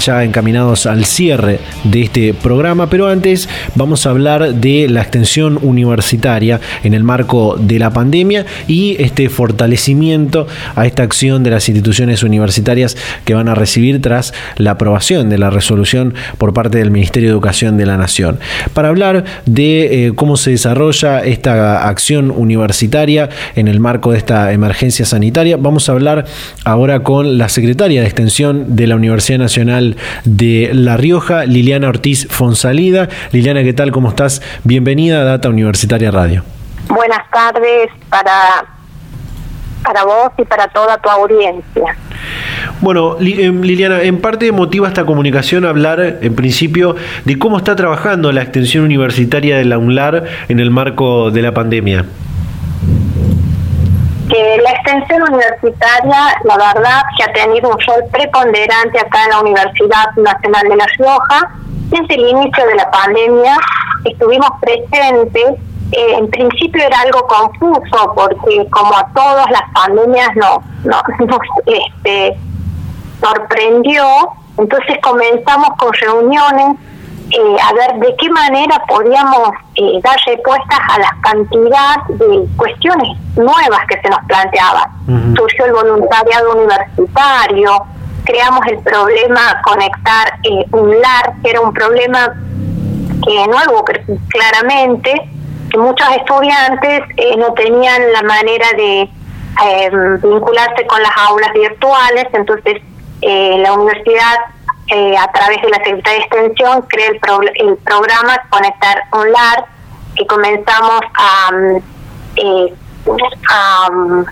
[0.00, 5.58] ya encaminados al cierre de este programa, pero antes vamos a hablar de la extensión
[5.60, 11.68] universitaria en el marco de la pandemia y este fortalecimiento a esta acción de las
[11.68, 12.96] instituciones universitarias
[13.26, 17.34] que van a recibir tras la aprobación de la resolución por parte del Ministerio de
[17.34, 18.40] Educación de la Nación.
[18.72, 24.52] Para hablar de eh, cómo se desarrolla esta acción universitaria, en el marco de esta
[24.52, 25.56] emergencia sanitaria.
[25.58, 26.26] Vamos a hablar
[26.64, 32.26] ahora con la secretaria de Extensión de la Universidad Nacional de La Rioja, Liliana Ortiz
[32.28, 33.08] Fonsalida.
[33.32, 33.92] Liliana, ¿qué tal?
[33.92, 34.42] ¿Cómo estás?
[34.64, 36.42] Bienvenida a Data Universitaria Radio.
[36.88, 38.64] Buenas tardes para,
[39.82, 41.96] para vos y para toda tu audiencia.
[42.80, 48.32] Bueno, eh, Liliana, en parte motiva esta comunicación hablar, en principio, de cómo está trabajando
[48.32, 52.04] la extensión universitaria de la UNLAR en el marco de la pandemia
[54.28, 59.40] que la extensión universitaria, la verdad, que ha tenido un rol preponderante acá en la
[59.40, 61.50] Universidad Nacional de La Rioja.
[61.90, 63.56] Desde el inicio de la pandemia
[64.04, 65.60] estuvimos presentes.
[65.92, 71.38] Eh, en principio era algo confuso porque como a todas las pandemias no, no, nos
[71.64, 72.36] este,
[73.20, 74.04] sorprendió,
[74.58, 76.76] entonces comenzamos con reuniones
[77.30, 83.18] eh, a ver de qué manera podíamos eh, dar respuestas a la cantidad de cuestiones
[83.34, 85.34] nuevas que se nos planteaban.
[85.36, 87.84] Surgió el voluntariado universitario,
[88.24, 92.32] creamos el problema conectar eh, un LAR, que era un problema
[93.24, 93.84] que nuevo
[94.28, 95.28] claramente,
[95.70, 97.00] que muchos estudiantes
[97.38, 99.10] no tenían la manera de
[100.22, 102.82] vincularse con las aulas virtuales, entonces
[103.20, 104.36] la universidad
[104.88, 109.76] eh, a través de la Secretaría de Extensión crea el, el programa Conectar Online
[110.16, 111.76] que comenzamos a, mm,
[112.36, 112.74] eh,
[113.90, 114.22] mm,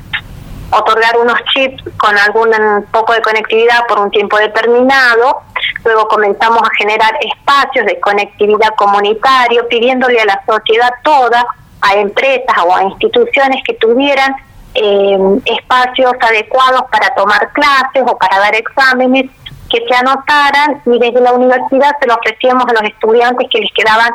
[0.70, 2.50] otorgar unos chips con algún
[2.90, 5.42] poco de conectividad por un tiempo determinado.
[5.84, 11.44] Luego comenzamos a generar espacios de conectividad comunitario, pidiéndole a la sociedad toda,
[11.82, 14.34] a empresas o a instituciones que tuvieran
[14.74, 19.30] eh, espacios adecuados para tomar clases o para dar exámenes
[19.74, 23.72] que se anotaran y desde la universidad se lo ofrecíamos a los estudiantes que les
[23.72, 24.12] quedaban,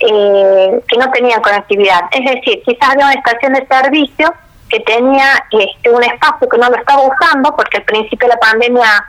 [0.00, 2.00] eh, que no tenían conectividad.
[2.12, 4.32] Es decir, quizás había una estación de servicio
[4.70, 8.40] que tenía este, un espacio que no lo estaba usando porque al principio de la
[8.40, 9.04] pandemia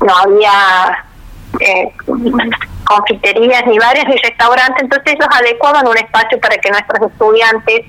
[0.00, 1.04] no había...
[1.60, 1.92] Eh,
[2.84, 7.86] confiterías, ni bares, ni restaurantes, entonces ellos adecuaban un espacio para que nuestros estudiantes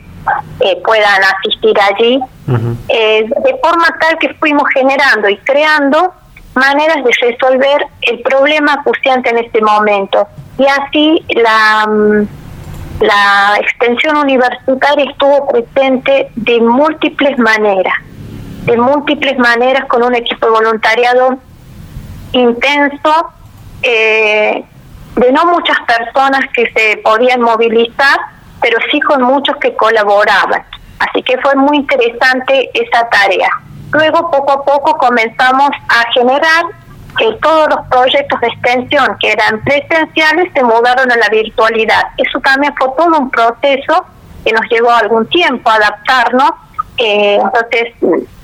[0.62, 2.20] eh, puedan asistir allí,
[2.88, 6.14] eh, de forma tal que fuimos generando y creando
[6.56, 10.28] maneras de resolver el problema acuciante en este momento.
[10.58, 12.28] Y así la, mm,
[13.02, 17.94] la extensión universitaria estuvo presente de múltiples maneras,
[18.66, 21.38] de múltiples maneras con un equipo de voluntariado
[22.32, 23.34] intenso,
[23.82, 24.64] eh,
[25.16, 28.18] de no muchas personas que se podían movilizar,
[28.62, 30.64] pero sí con muchos que colaboraban.
[31.00, 33.50] Así que fue muy interesante esa tarea.
[33.92, 36.66] Luego, poco a poco, comenzamos a generar
[37.18, 42.04] que todos los proyectos de extensión que eran presenciales se mudaron a la virtualidad.
[42.18, 44.06] Eso también fue todo un proceso
[44.44, 46.52] que nos llevó algún tiempo a adaptarnos.
[46.98, 47.94] Eh, entonces,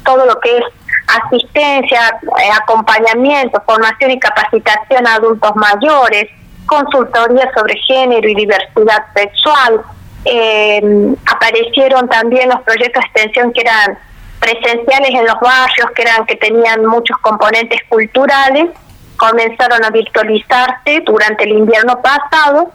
[0.04, 0.64] todo lo que es
[1.08, 6.30] asistencia, eh, acompañamiento, formación y capacitación a adultos mayores,
[6.66, 9.82] consultoría sobre género y diversidad sexual.
[10.24, 13.98] Eh, aparecieron también los proyectos de extensión que eran
[14.42, 18.70] presenciales en los barrios, que eran que tenían muchos componentes culturales,
[19.16, 22.72] comenzaron a virtualizarse durante el invierno pasado.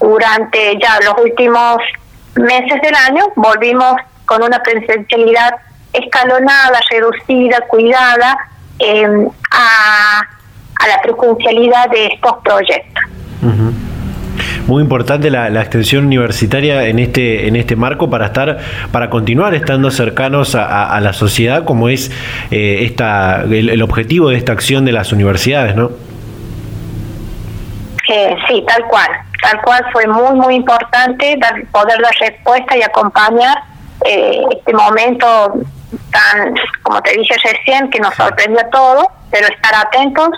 [0.00, 1.76] Durante ya los últimos
[2.34, 3.94] meses del año volvimos
[4.24, 5.54] con una presencialidad
[5.92, 8.38] escalonada, reducida, cuidada
[8.78, 9.06] eh,
[9.50, 10.20] a,
[10.80, 13.04] a, la presencialidad de estos proyectos.
[14.66, 18.58] Muy importante la, extensión universitaria en este en este marco para estar
[18.92, 22.10] para continuar estando cercanos a, la sociedad como es
[22.50, 25.90] eh, esta el, objetivo de esta acción de las universidades, ¿no?
[28.08, 29.08] Eh, sí, tal cual,
[29.42, 33.58] tal cual fue muy muy importante dar, poder dar respuesta y acompañar
[34.04, 35.54] eh, este momento
[36.12, 40.28] tan, como te dije recién, que nos sorprendió a todos, pero estar atentos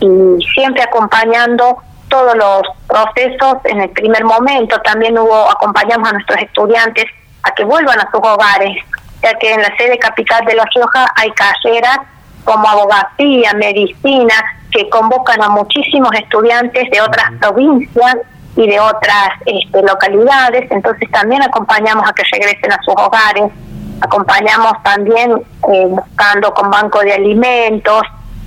[0.00, 1.78] y siempre acompañando
[2.08, 4.78] todos los procesos en el primer momento.
[4.82, 7.04] También hubo, acompañamos a nuestros estudiantes
[7.42, 8.76] a que vuelvan a sus hogares,
[9.22, 11.98] ya que en la sede capital de La Rioja hay carreras
[12.44, 14.34] como abogacía, medicina,
[14.70, 18.16] que convocan a muchísimos estudiantes de otras provincias
[18.56, 23.52] y de otras este, localidades, entonces también acompañamos a que regresen a sus hogares,
[24.00, 25.32] acompañamos también
[25.72, 28.02] eh, buscando con banco de alimentos,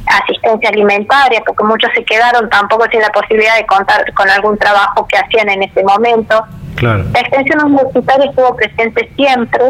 [0.06, 5.08] asistencia alimentaria, porque muchos se quedaron tampoco sin la posibilidad de contar con algún trabajo
[5.08, 6.46] que hacían en ese momento.
[6.82, 9.64] La extensión universitaria estuvo presente siempre,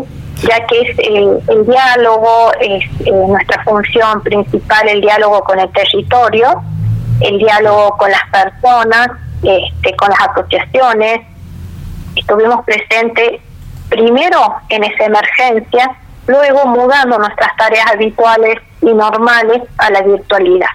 [0.43, 5.69] ya que es eh, el diálogo, es eh, nuestra función principal, el diálogo con el
[5.71, 6.61] territorio,
[7.21, 9.09] el diálogo con las personas,
[9.41, 11.21] este, con las asociaciones.
[12.15, 13.41] Estuvimos presentes
[13.89, 15.91] primero en esa emergencia,
[16.27, 20.67] luego mudando nuestras tareas habituales y normales a la virtualidad.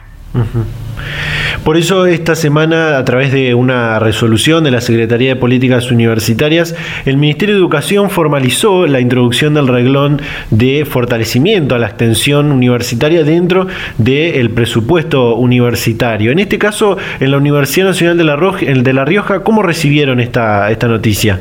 [1.64, 6.74] Por eso esta semana, a través de una resolución de la Secretaría de Políticas Universitarias,
[7.06, 13.24] el Ministerio de Educación formalizó la introducción del reglón de fortalecimiento a la extensión universitaria
[13.24, 16.32] dentro del presupuesto universitario.
[16.32, 20.70] En este caso, en la Universidad Nacional de La, de la Rioja, ¿cómo recibieron esta,
[20.70, 21.40] esta noticia?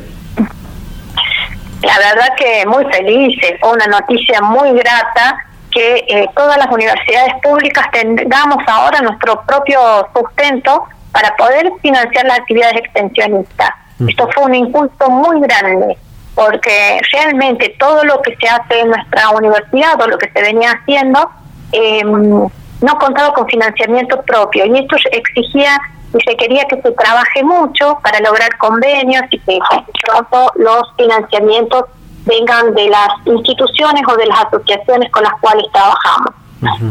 [1.81, 5.35] La verdad que muy felices, fue una noticia muy grata
[5.73, 9.79] que eh, todas las universidades públicas tengamos ahora nuestro propio
[10.15, 13.69] sustento para poder financiar las actividades extensionistas.
[14.07, 15.97] Esto fue un impulso muy grande,
[16.35, 20.71] porque realmente todo lo que se hace en nuestra universidad o lo que se venía
[20.71, 21.29] haciendo
[21.71, 22.49] em,
[22.81, 25.79] no contaba con financiamiento propio y esto exigía
[26.13, 29.59] y se quería que se trabaje mucho para lograr convenios y que
[30.05, 31.85] pronto los financiamientos
[32.25, 36.33] vengan de las instituciones o de las asociaciones con las cuales trabajamos.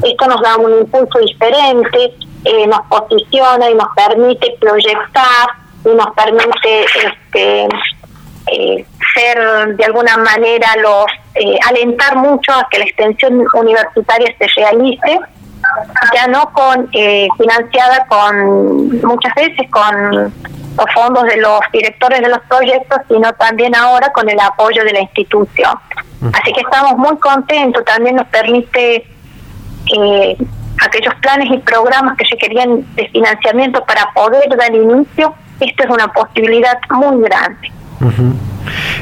[0.03, 2.15] Esto nos da un impulso diferente,
[2.45, 5.49] eh, nos posiciona y nos permite proyectar
[5.85, 7.69] y nos permite este,
[8.47, 14.47] eh, ser de alguna manera los eh, alentar mucho a que la extensión universitaria se
[14.61, 15.21] realice
[16.15, 20.33] ya no con eh, financiada con muchas veces con
[20.77, 24.93] los fondos de los directores de los proyectos, sino también ahora con el apoyo de
[24.93, 25.73] la institución.
[26.33, 29.05] Así que estamos muy contentos, también nos permite
[29.97, 30.37] eh,
[30.81, 35.91] aquellos planes y programas que se querían de financiamiento para poder dar inicio, esto es
[35.91, 37.73] una posibilidad muy grande.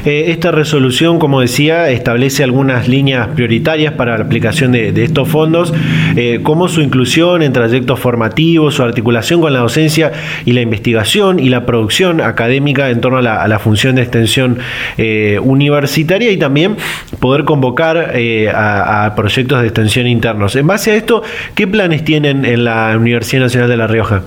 [0.05, 5.73] Eh, esta resolución, como decía, establece algunas líneas prioritarias para la aplicación de, estos fondos,
[6.15, 10.11] eh, como su inclusión en trayectos formativos, su articulación con la docencia
[10.45, 14.57] y la investigación y la producción académica en torno a la, función de extensión
[14.97, 16.77] eh, universitaria y también
[17.19, 18.13] poder convocar
[18.55, 20.55] a, proyectos de extensión internos.
[20.55, 21.21] En base a esto,
[21.53, 24.23] ¿qué planes tienen en la Universidad Nacional de La Rioja?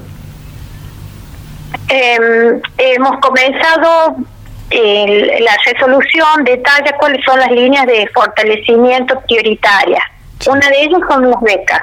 [1.89, 4.17] Em, hemos comenzado,
[4.71, 10.03] la resolución detalla cuáles son las líneas de fortalecimiento prioritarias.
[10.47, 11.83] Una de ellas son las becas.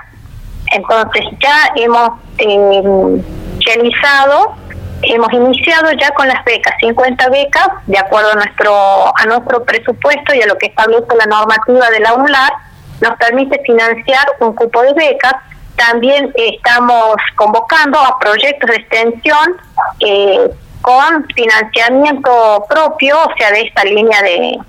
[0.71, 3.21] Entonces ya hemos eh,
[3.65, 4.55] realizado,
[5.01, 10.33] hemos iniciado ya con las becas, 50 becas, de acuerdo a nuestro, a nuestro presupuesto
[10.33, 12.53] y a lo que establece la normativa de la UNLAR,
[13.01, 15.33] nos permite financiar un cupo de becas.
[15.75, 19.57] También estamos convocando a proyectos de extensión
[19.99, 20.51] eh,
[20.81, 24.59] con financiamiento propio, o sea, de esta línea de,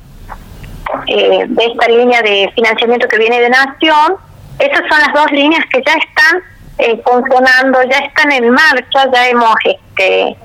[1.07, 4.17] eh, de esta línea de financiamiento que viene de Nación.
[4.59, 6.43] Esas son las dos líneas que ya están
[6.79, 10.37] eh, funcionando, ya están en marcha, ya hemos este,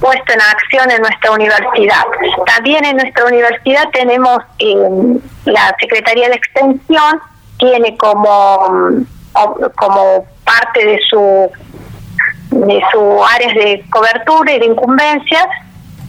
[0.00, 2.04] puesto en acción en nuestra universidad.
[2.46, 4.74] También en nuestra universidad tenemos eh,
[5.44, 7.20] la Secretaría de Extensión,
[7.58, 9.04] tiene como,
[9.76, 11.50] como parte de su
[12.50, 15.48] de sus áreas de cobertura y de incumbencia,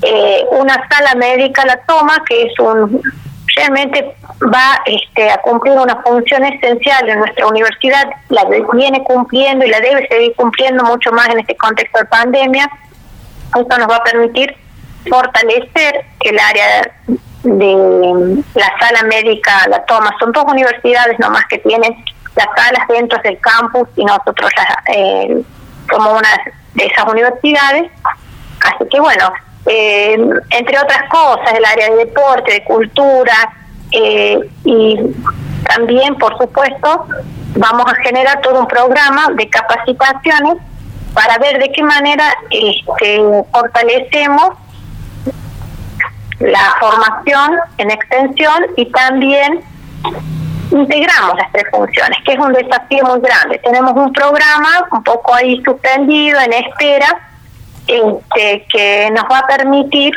[0.02, 3.02] eh, una sala médica la toma, que es un
[3.56, 9.70] realmente va este, a cumplir una función esencial en nuestra universidad, la viene cumpliendo y
[9.70, 12.70] la debe seguir cumpliendo mucho más en este contexto de pandemia.
[13.60, 14.56] Esto nos va a permitir
[15.10, 16.92] fortalecer el área
[17.44, 20.14] de la sala médica, la toma.
[20.20, 21.96] Son dos universidades nomás que tienen
[22.36, 24.50] las salas dentro del campus y nosotros
[24.94, 25.42] eh,
[25.90, 26.30] somos una
[26.76, 27.92] de esas universidades.
[28.62, 29.32] Así que bueno,
[29.66, 30.18] eh,
[30.52, 33.54] entre otras cosas, el área de deporte, de cultura
[33.92, 35.00] eh, y
[35.68, 37.08] también, por supuesto,
[37.56, 40.58] vamos a generar todo un programa de capacitaciones
[41.14, 43.22] para ver de qué manera este,
[43.52, 44.52] fortalecemos
[46.40, 49.62] la formación en extensión y también
[50.72, 53.60] integramos las tres funciones, que es un desafío muy grande.
[53.60, 57.20] Tenemos un programa un poco ahí suspendido, en espera,
[57.88, 60.14] este, que nos va a permitir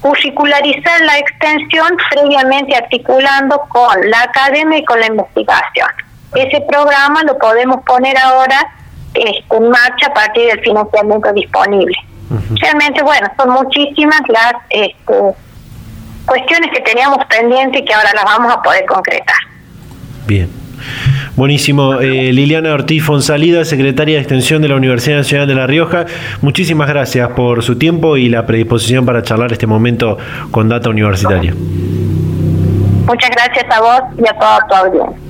[0.00, 5.88] curricularizar la extensión previamente articulando con la academia y con la investigación.
[6.34, 8.66] Ese programa lo podemos poner ahora
[9.12, 11.96] este, en marcha a partir del financiamiento disponible.
[12.60, 15.14] Realmente, bueno, son muchísimas las este,
[16.24, 19.49] cuestiones que teníamos pendientes y que ahora las vamos a poder concretar.
[20.30, 20.48] Bien.
[21.34, 21.94] Buenísimo.
[21.94, 26.06] Eh, Liliana Ortiz Fonsalida, secretaria de Extensión de la Universidad Nacional de La Rioja,
[26.40, 30.18] muchísimas gracias por su tiempo y la predisposición para charlar este momento
[30.52, 31.52] con Data Universitaria.
[31.52, 35.29] Muchas gracias a vos y a toda tu audiencia.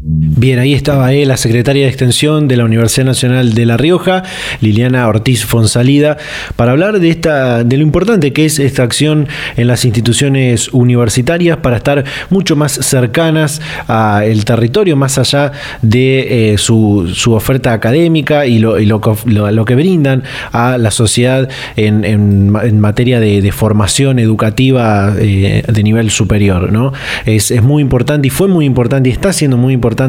[0.13, 4.23] Bien, ahí estaba eh, la secretaria de Extensión de la Universidad Nacional de La Rioja,
[4.59, 6.17] Liliana Ortiz Fonsalida,
[6.57, 11.57] para hablar de esta, de lo importante que es esta acción en las instituciones universitarias
[11.57, 18.59] para estar mucho más cercanas al territorio, más allá de eh, su, oferta académica y,
[18.59, 21.47] lo, lo, que brindan a la sociedad
[21.77, 22.49] en,
[22.79, 26.73] materia de, formación educativa eh, de nivel superior.
[26.73, 26.91] ¿no?
[27.25, 30.00] Es, es muy importante y fue muy importante y está siendo muy importante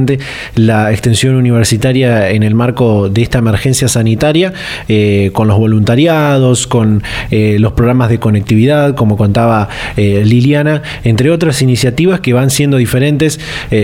[0.54, 4.52] la extensión universitaria en el marco de esta emergencia sanitaria,
[4.88, 11.30] eh, con los voluntariados, con eh, los programas de conectividad, como contaba eh, Liliana, entre
[11.30, 13.38] otras iniciativas que van siendo diferentes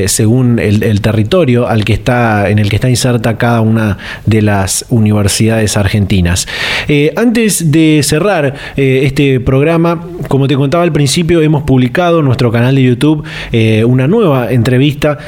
[0.07, 4.85] según el, territorio al que está, en el que está inserta cada una de las
[4.89, 6.47] universidades argentinas.
[7.17, 12.75] antes de cerrar este programa, como te contaba al principio, hemos publicado en nuestro canal
[12.75, 13.25] de YouTube
[13.87, 15.19] una nueva entrevista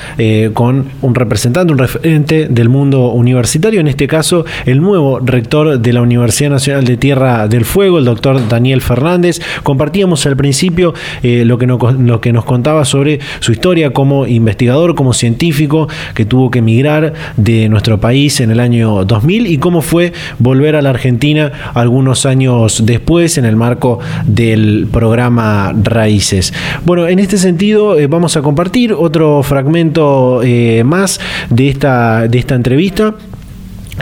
[0.54, 5.92] con un representante, un referente del mundo universitario, en este caso el nuevo rector de
[5.92, 9.40] la Universidad Nacional de Tierra del Fuego, el doctor Daniel Fernández.
[9.62, 15.88] Compartíamos al principio eh, lo, que nos, contaba sobre su historia como investigador, como científico,
[16.14, 20.76] que tuvo que emigrar de nuestro país en el año 2000 y cómo fue volver
[20.76, 26.52] a la Argentina algunos años después en el marco del programa Raíces.
[26.84, 32.38] Bueno, en este sentido eh, vamos a compartir otro fragmento eh, más de esta, de
[32.38, 33.14] esta entrevista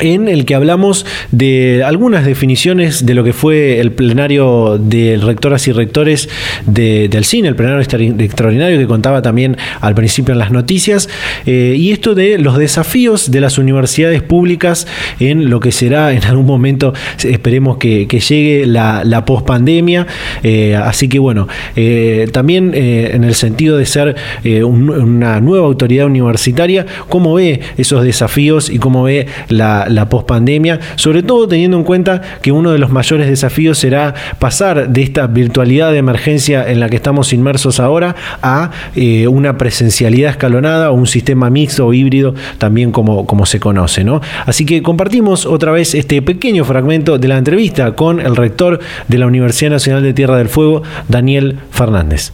[0.01, 5.67] en el que hablamos de algunas definiciones de lo que fue el plenario de rectoras
[5.69, 6.29] y rectores
[6.67, 11.09] del cine, el plenario extraordinario que contaba también al principio en las noticias,
[11.47, 14.87] eh, y esto de los desafíos de las universidades públicas
[15.21, 16.93] en lo que será en algún momento,
[17.25, 20.07] esperemos que, llegue la, pospandemia,
[20.43, 24.17] eh, así que bueno, eh, también en el sentido de ser
[24.65, 31.23] una nueva autoridad universitaria, ¿cómo ve esos desafíos y cómo ve la la, pospandemia, sobre
[31.23, 35.93] todo teniendo en cuenta que uno de los mayores desafíos será pasar de esta virtualidad
[35.93, 41.07] de emergencia en la que estamos inmersos ahora a eh, una presencialidad escalonada o un
[41.07, 44.05] sistema mixto o híbrido también como, como se conoce.
[44.05, 44.21] ¿no?
[44.47, 49.19] Así que compartimos otra vez este pequeño fragmento de la entrevista con el rector de
[49.19, 52.33] la Universidad Nacional de Tierra del Fuego, Daniel Fernández.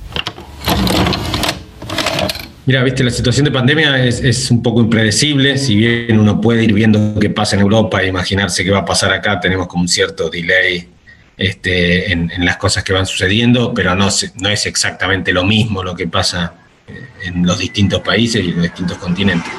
[2.67, 6.73] Mira, viste, la situación de pandemia es, un poco impredecible, si bien uno puede ir
[6.73, 9.89] viendo qué pasa en Europa e imaginarse qué va a pasar acá, tenemos como un
[9.89, 10.89] cierto delay
[11.37, 14.09] este, en, las cosas que van sucediendo, pero no,
[14.41, 16.55] no es exactamente lo mismo lo que pasa
[16.89, 19.53] eh, en los distintos países y en los distintos continentes.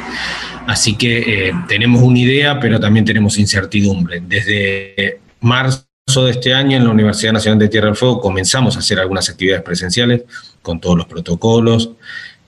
[0.65, 4.23] Así que eh, tenemos una idea, pero también tenemos incertidumbre.
[4.25, 5.85] Desde marzo
[6.25, 9.29] de este año en la Universidad Nacional de Tierra del Fuego comenzamos a hacer algunas
[9.29, 10.23] actividades presenciales
[10.63, 11.91] con todos los protocolos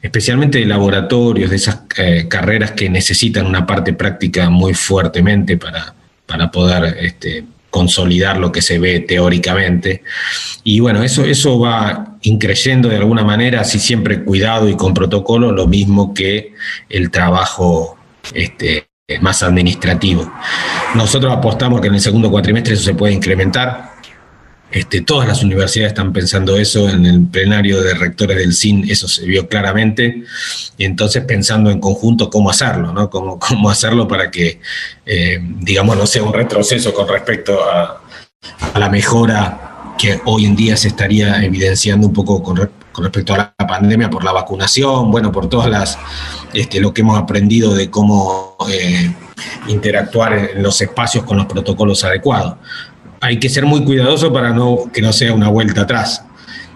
[0.02, 5.94] especialmente de laboratorios, de esas eh, carreras que necesitan una parte práctica muy fuertemente para,
[6.26, 10.04] para poder este, consolidar lo que se ve teóricamente.
[10.64, 15.52] Y bueno, eso, eso va increyendo de alguna manera, así siempre cuidado y con protocolo,
[15.52, 16.54] lo mismo que
[16.90, 17.98] el trabajo
[18.34, 18.88] este,
[19.22, 20.32] más administrativo.
[20.96, 23.97] Nosotros apostamos que en el segundo cuatrimestre eso se puede incrementar,
[24.70, 29.08] este, todas las universidades están pensando eso, en el plenario de rectores del CIN eso
[29.08, 30.24] se vio claramente,
[30.78, 33.10] y entonces pensando en conjunto cómo hacerlo, ¿no?
[33.10, 34.60] Cómo, cómo hacerlo para que,
[35.06, 38.02] eh, digamos, no sea un retroceso con respecto a,
[38.78, 43.68] la mejora que hoy en día se estaría evidenciando un poco con, respecto a la
[43.68, 45.98] pandemia por la vacunación, bueno, por todas las,
[46.54, 49.12] este, lo que hemos aprendido de cómo eh,
[49.68, 52.58] interactuar en los espacios con los protocolos adecuados
[53.22, 56.24] hay que ser muy cuidadoso para no, que no sea una vuelta atrás.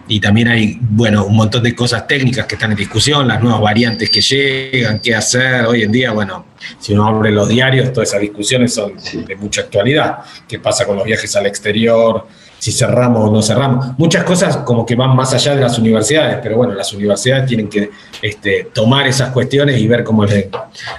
[0.08, 3.62] Y también hay, bueno, un montón de cosas técnicas que están en discusión, las nuevas
[3.62, 5.66] variantes que llegan, qué hacer.
[5.66, 6.48] Hoy en día, bueno,
[6.80, 8.94] si uno abre los diarios, todas esas discusiones son
[9.26, 10.18] de mucha actualidad.
[10.48, 12.28] ¿Qué pasa con los viajes al exterior?
[12.60, 13.98] Si cerramos o no cerramos.
[13.98, 17.70] Muchas cosas como que van más allá de las universidades, pero bueno, las universidades tienen
[17.70, 17.90] que
[18.22, 20.26] este, tomar esas cuestiones y ver cómo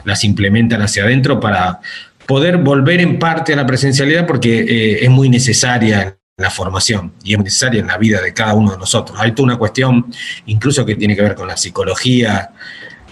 [0.04, 1.80] las implementan hacia adentro para
[2.26, 7.34] poder volver en parte a la presencialidad porque eh, es muy necesaria la formación y
[7.34, 9.18] es necesaria en la vida de cada uno de nosotros.
[9.20, 10.06] Hay toda una cuestión
[10.46, 12.50] incluso que tiene que ver con la psicología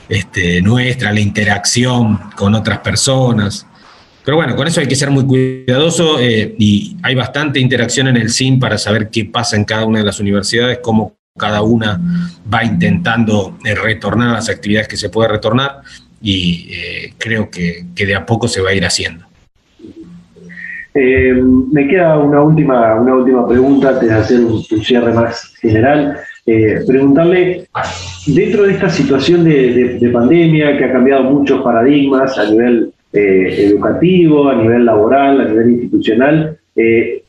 [0.09, 3.67] este, nuestra, la interacción con otras personas.
[4.25, 8.17] Pero bueno, con eso hay que ser muy cuidadoso eh, y hay bastante interacción en
[8.17, 12.01] el SIM para saber qué pasa en cada una de las universidades, cómo cada una
[12.53, 15.83] va intentando eh, retornar a las actividades que se puede retornar
[16.21, 19.25] y eh, creo que, de a poco se va a ir haciendo.
[20.93, 21.41] Eh,
[21.73, 26.19] me queda una última, una última pregunta antes de hacer un, cierre más general.
[26.47, 27.69] Eh, preguntarle,
[28.27, 34.57] dentro de esta situación de, pandemia que ha cambiado muchos paradigmas a nivel educativo, a
[34.57, 36.59] nivel laboral, a nivel institucional,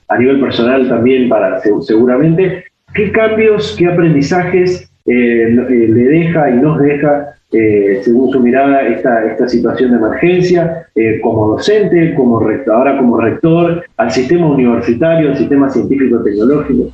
[0.08, 7.36] a nivel personal también, para seguramente, ¿qué cambios, qué aprendizajes le deja y nos deja
[7.52, 12.98] eh, según su mirada, esta, esta situación de emergencia, eh, como docente, como rector, ahora
[12.98, 16.92] como rector, al sistema universitario, al sistema científico-tecnológico?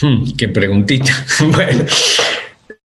[0.00, 1.12] Hmm, qué preguntita.
[1.54, 1.84] bueno,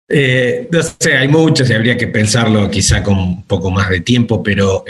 [0.08, 4.00] eh, no sé, hay muchas y habría que pensarlo quizá con un poco más de
[4.00, 4.84] tiempo, pero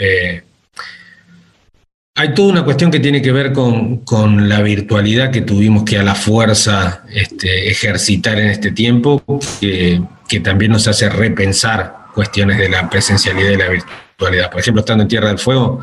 [2.21, 6.03] hay toda una cuestión que tiene que ver con, la virtualidad que tuvimos que a
[6.03, 9.23] la fuerza este, ejercitar en este tiempo,
[9.59, 10.01] que,
[10.43, 14.51] también nos hace repensar cuestiones de la presencialidad y la virtualidad.
[14.51, 15.81] Por ejemplo, estando en Tierra del Fuego,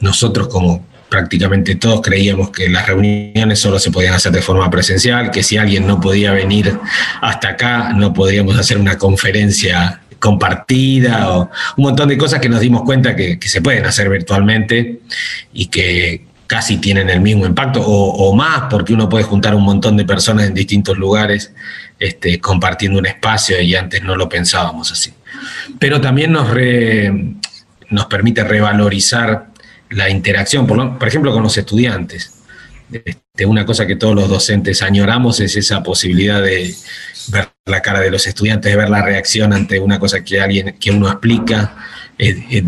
[0.00, 5.30] nosotros como prácticamente todos creíamos que las reuniones solo se podían hacer de forma presencial,
[5.30, 6.76] que si alguien no podía venir
[7.22, 12.60] hasta acá, no podíamos hacer una conferencia compartida o un montón de cosas que nos
[12.60, 15.00] dimos cuenta que, se pueden hacer virtualmente
[15.52, 19.96] y que casi tienen el mismo impacto o, más porque uno puede juntar un montón
[19.96, 21.52] de personas en distintos lugares
[21.98, 25.12] este, compartiendo un espacio y antes no lo pensábamos así.
[25.78, 26.48] Pero también nos,
[27.90, 29.48] nos permite revalorizar
[29.90, 32.37] la interacción, por ejemplo, con los estudiantes.
[32.92, 36.74] Este, una cosa que todos los docentes añoramos es esa posibilidad de
[37.28, 40.76] ver la cara de los estudiantes, de ver la reacción ante una cosa que alguien,
[40.78, 41.76] que uno explica,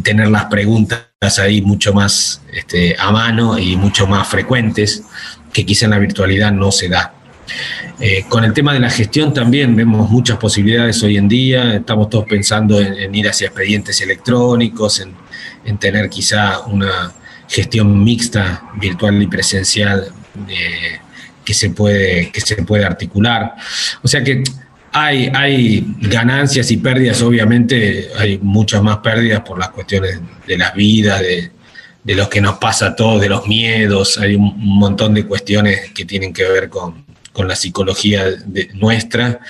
[0.03, 1.07] tener las preguntas
[1.39, 5.03] ahí mucho más este, a mano y mucho más frecuentes,
[5.53, 7.15] que quizá en la virtualidad no se da.
[7.99, 12.09] Eh, con el tema de la gestión también vemos muchas posibilidades hoy en día, estamos
[12.09, 15.01] todos pensando en, ir hacia expedientes electrónicos,
[15.65, 17.13] en, tener quizá una
[17.51, 20.13] gestión mixta, virtual y presencial,
[20.49, 21.01] eh,
[21.45, 23.57] que, se puede, que se puede articular.
[24.03, 24.43] O sea que
[24.93, 30.75] hay, hay ganancias y pérdidas, obviamente hay muchas más pérdidas por las cuestiones de las
[30.75, 31.51] vidas, de,
[32.05, 35.91] de lo que nos pasa a todos, de los miedos, hay un montón de cuestiones
[35.93, 39.41] que tienen que ver con, con la psicología de, nuestra,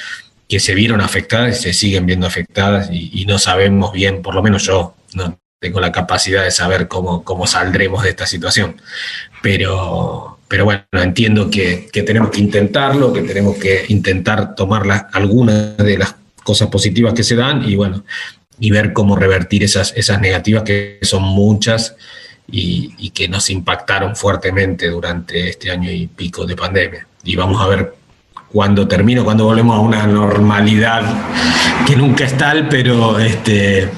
[0.49, 4.43] que se vieron afectadas y se siguen viendo afectadas y, no sabemos bien, por lo
[4.43, 8.81] menos yo no tengo la capacidad de saber cómo, cómo saldremos de esta situación.
[9.43, 15.77] Pero, pero bueno, entiendo que, que tenemos que intentarlo, que tenemos que intentar tomar algunas
[15.77, 18.05] de las cosas positivas que se dan y bueno,
[18.59, 21.95] y ver cómo revertir esas, esas negativas que son muchas
[22.51, 27.67] y, que nos impactaron fuertemente durante este año y pico de pandemia y vamos a
[27.67, 27.95] ver
[28.51, 31.03] cuándo termino, cuándo volvemos a una normalidad
[31.87, 33.89] que nunca es tal, pero este,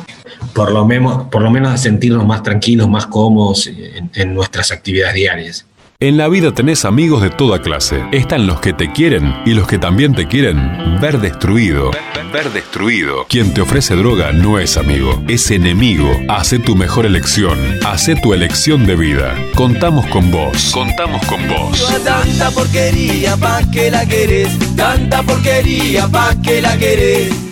[0.54, 3.70] por, lo menos, por lo menos a sentirnos más tranquilos, más cómodos
[4.14, 5.66] en nuestras actividades diarias.
[6.02, 8.04] En la vida tenés amigos de toda clase.
[8.10, 11.92] Están los que te quieren y los que también te quieren ver destruido.
[12.32, 13.24] Ver destruido.
[13.28, 16.10] Quien te ofrece droga no es amigo, es enemigo.
[16.28, 17.56] Hace tu mejor elección.
[17.86, 19.36] Hace tu elección de vida.
[19.54, 20.72] Contamos con vos.
[20.74, 21.88] Contamos con vos.
[22.02, 24.58] Tanta porquería pa' que la querés.
[24.74, 27.51] Tanta porquería pa' que la querés.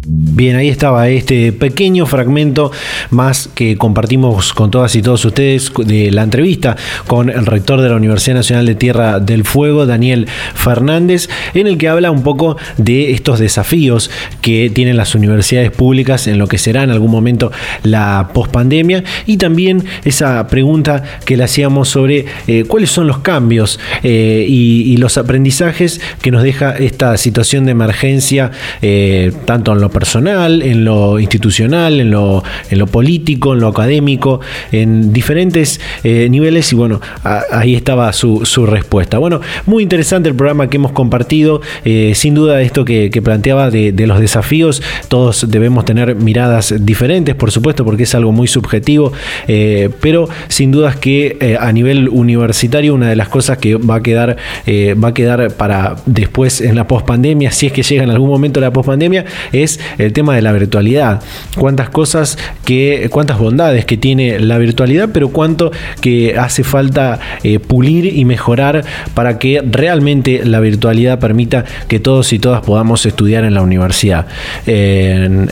[0.03, 2.71] Bien, ahí estaba este pequeño fragmento
[3.11, 6.75] más que compartimos con todas y todos ustedes de la entrevista
[7.05, 11.77] con el rector de la Universidad Nacional de Tierra del Fuego, Daniel Fernández, en el
[11.77, 14.09] que habla un poco de estos desafíos
[14.41, 17.51] que tienen las universidades públicas en lo que será en algún momento
[17.83, 23.79] la pospandemia y también esa pregunta que le hacíamos sobre eh, cuáles son los cambios
[24.01, 29.90] eh, y, los aprendizajes que nos deja esta situación de emergencia, eh, tanto en lo
[29.91, 34.39] personal, en lo institucional, en lo, en lo político, en lo académico,
[34.71, 39.17] en diferentes eh, niveles y bueno, ahí estaba su, respuesta.
[39.17, 43.93] Bueno, muy interesante el programa que hemos compartido, eh, sin duda esto que, planteaba de,
[44.07, 49.13] los desafíos, todos debemos tener miradas diferentes, por supuesto, porque es algo muy subjetivo,
[49.47, 54.01] eh, pero sin dudas que a nivel universitario una de las cosas que va a
[54.01, 54.37] quedar,
[54.67, 58.59] va a quedar para después en la pospandemia, si es que llega en algún momento
[58.59, 61.21] la pospandemia, es el tema de la virtualidad.
[61.57, 65.71] Cuántas cosas que, cuántas bondades que tiene la virtualidad, pero cuánto
[66.01, 72.33] que hace falta eh, pulir y mejorar para que realmente la virtualidad permita que todos
[72.33, 74.27] y todas podamos estudiar en la universidad.
[74.65, 75.47] Eh,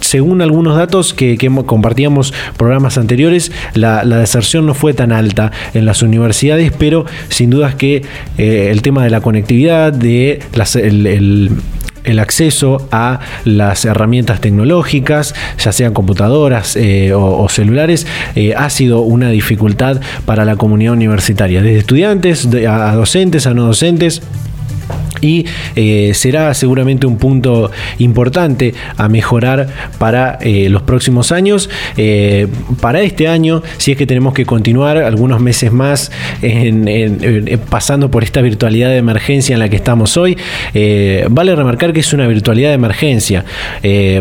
[0.00, 6.02] según algunos datos que, compartíamos programas anteriores, la, deserción no fue tan alta en las
[6.02, 8.02] universidades, pero sin dudas que
[8.38, 10.40] eh, el tema de la conectividad, de
[10.74, 11.50] el
[12.18, 19.30] acceso a las herramientas tecnológicas, ya sean computadoras eh, o, celulares, eh, ha sido una
[19.30, 24.22] dificultad para la comunidad universitaria, desde estudiantes a docentes, a no docentes
[25.20, 25.46] y
[25.76, 29.68] eh, será seguramente un punto importante a mejorar
[29.98, 31.70] para eh, los próximos años.
[31.96, 32.48] Eh,
[32.80, 36.10] para este año, si es que tenemos que continuar algunos meses más
[37.68, 40.36] pasando por esta virtualidad de emergencia en la que estamos hoy,
[41.28, 43.44] vale remarcar que es una virtualidad de emergencia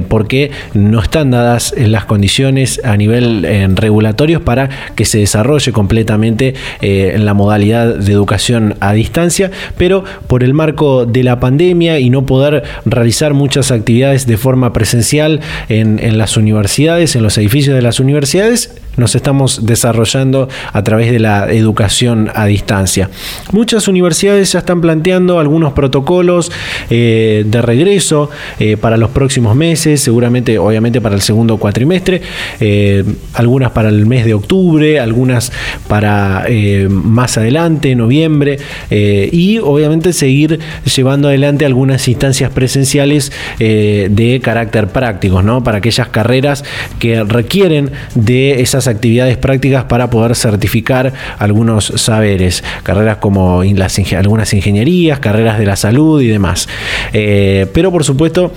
[0.08, 7.26] porque no están dadas las condiciones a nivel regulatorios para que se desarrolle completamente en
[7.26, 12.26] la modalidad de educación a distancia, pero por el marco de la pandemia y no
[12.26, 17.82] poder realizar muchas actividades de forma presencial en, en las universidades, en los edificios de
[17.82, 23.10] las universidades, nos estamos desarrollando a través de la educación a distancia.
[23.52, 26.52] Muchas universidades ya están planteando algunos protocolos
[26.90, 28.30] eh, de regreso
[28.60, 32.22] eh, para los próximos meses, seguramente, obviamente para el segundo cuatrimestre,
[32.60, 35.52] eh, algunas para el mes de octubre, algunas
[35.88, 36.46] para
[36.90, 38.58] más adelante, noviembre,
[38.90, 45.64] y obviamente seguir llevando adelante algunas instancias presenciales de carácter práctico, ¿no?
[45.64, 46.64] Para aquellas carreras
[47.00, 55.20] que requieren de actividades prácticas para poder certificar algunos saberes, carreras como las, algunas ingenierías,
[55.20, 56.68] carreras de la salud y demás.
[57.14, 58.52] Eh, pero por supuesto,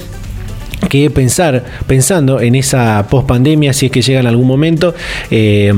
[0.89, 4.95] que pensar, pensando en esa pospandemia, si es que llega en algún momento,
[5.31, 5.73] eh,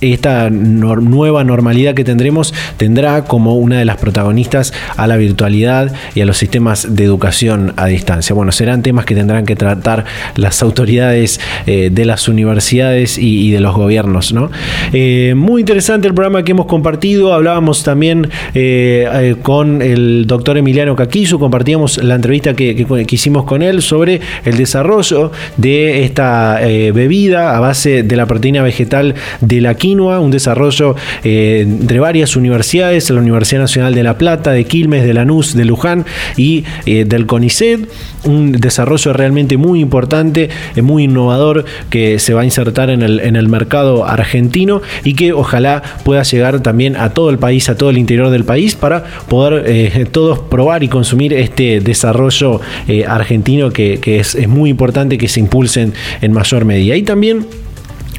[0.00, 6.20] esta nueva normalidad que tendremos tendrá como una de las protagonistas a la virtualidad y
[6.20, 8.34] a los sistemas de educación a distancia.
[8.34, 10.04] Bueno, serán temas que tendrán que tratar
[10.36, 14.32] las autoridades eh, de las universidades y, de los gobiernos.
[14.32, 14.50] ¿no?
[14.92, 17.32] Eh, muy interesante el programa que hemos compartido.
[17.34, 23.62] Hablábamos también eh, con el doctor Emiliano Caquillo, compartíamos la entrevista que, que, hicimos con
[23.62, 29.71] él sobre el desarrollo de esta bebida a base de la proteína vegetal de la
[29.74, 35.04] quinoa, un desarrollo eh, entre varias universidades, la Universidad Nacional de La Plata, de Quilmes,
[35.04, 36.04] de Lanús, de Luján
[36.36, 37.88] y eh, del CONICET,
[38.24, 43.48] un desarrollo realmente muy importante, eh, muy innovador que se va a insertar en el,
[43.52, 47.98] mercado argentino y que ojalá pueda llegar también a todo el país, a todo el
[47.98, 52.60] interior del país para poder todos probar y consumir este desarrollo
[53.06, 55.92] argentino que, es, es muy importante que se impulsen
[56.22, 56.96] en mayor medida.
[56.96, 57.46] Y también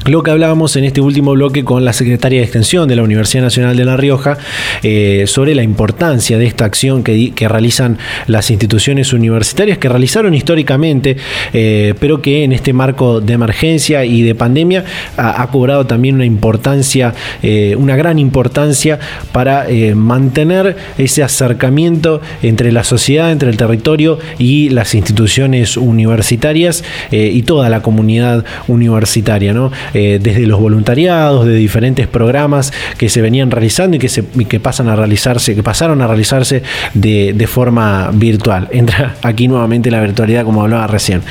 [0.06, 3.42] lo que hablábamos en este último bloque con la secretaria de Extensión de la Universidad
[3.42, 4.36] Nacional de La Rioja
[4.82, 11.16] eh, sobre la importancia de esta acción que, realizan las instituciones universitarias, que realizaron históricamente,
[11.52, 14.84] eh, pero que en este marco de emergencia y de pandemia
[15.16, 18.98] ha, cobrado también una importancia, eh, una gran importancia
[19.32, 27.42] para mantener ese acercamiento entre la sociedad, entre el territorio y las instituciones universitarias y
[27.42, 29.52] toda la comunidad universitaria.
[29.52, 29.70] ¿no?
[29.94, 34.58] Eh, desde los voluntariados, de diferentes programas que se venían realizando y que, se, que
[34.58, 36.64] pasan a realizarse, que pasaron a realizarse
[36.94, 38.68] de, forma virtual.
[38.72, 41.22] Entra aquí nuevamente la virtualidad como hablaba recién.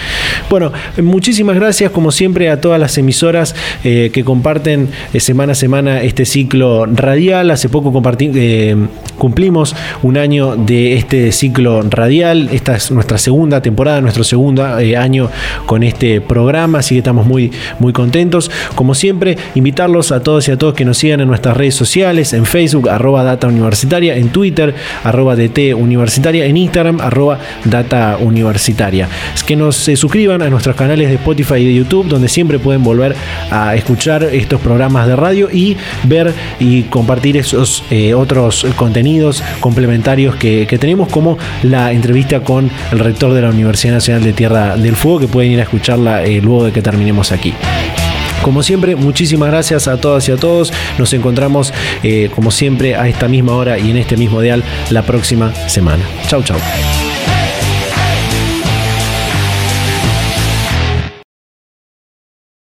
[0.50, 3.54] Bueno, muchísimas gracias como siempre a todas las emisoras
[3.84, 7.52] eh, que comparten eh, semana a semana este ciclo radial.
[7.52, 7.92] Hace poco
[9.18, 12.48] cumplimos un año de este ciclo radial.
[12.54, 15.30] Esta es nuestra segunda temporada, nuestro segundo año
[15.66, 18.50] con este programa, así que estamos muy, muy contentos.
[18.76, 22.34] Como siempre, invitarlos a todos y a todos que nos sigan en nuestras redes sociales,
[22.34, 24.74] en Facebook, arroba Data Universitaria, en Twitter,
[25.04, 29.08] arroba DT Universitaria, en Instagram, arroba Data Universitaria.
[29.46, 32.84] Que nos eh, suscriban a nuestros canales de Spotify y de YouTube, donde siempre pueden
[32.84, 33.16] volver
[33.52, 40.36] a escuchar estos programas de radio y ver y compartir esos eh, otros contenidos complementarios
[40.36, 44.96] que, tenemos, como la entrevista con el rector de la Universidad Nacional de Tierra del
[44.96, 47.54] Fuego, que pueden ir a escucharla eh, luego de que terminemos aquí.
[48.44, 50.74] Como siempre, muchísimas gracias a todas y a todos.
[50.98, 51.74] Nos encontramos,
[52.04, 56.04] eh, como siempre, a esta misma hora y en este mismo dial la próxima semana.
[56.28, 56.58] Chau, chau.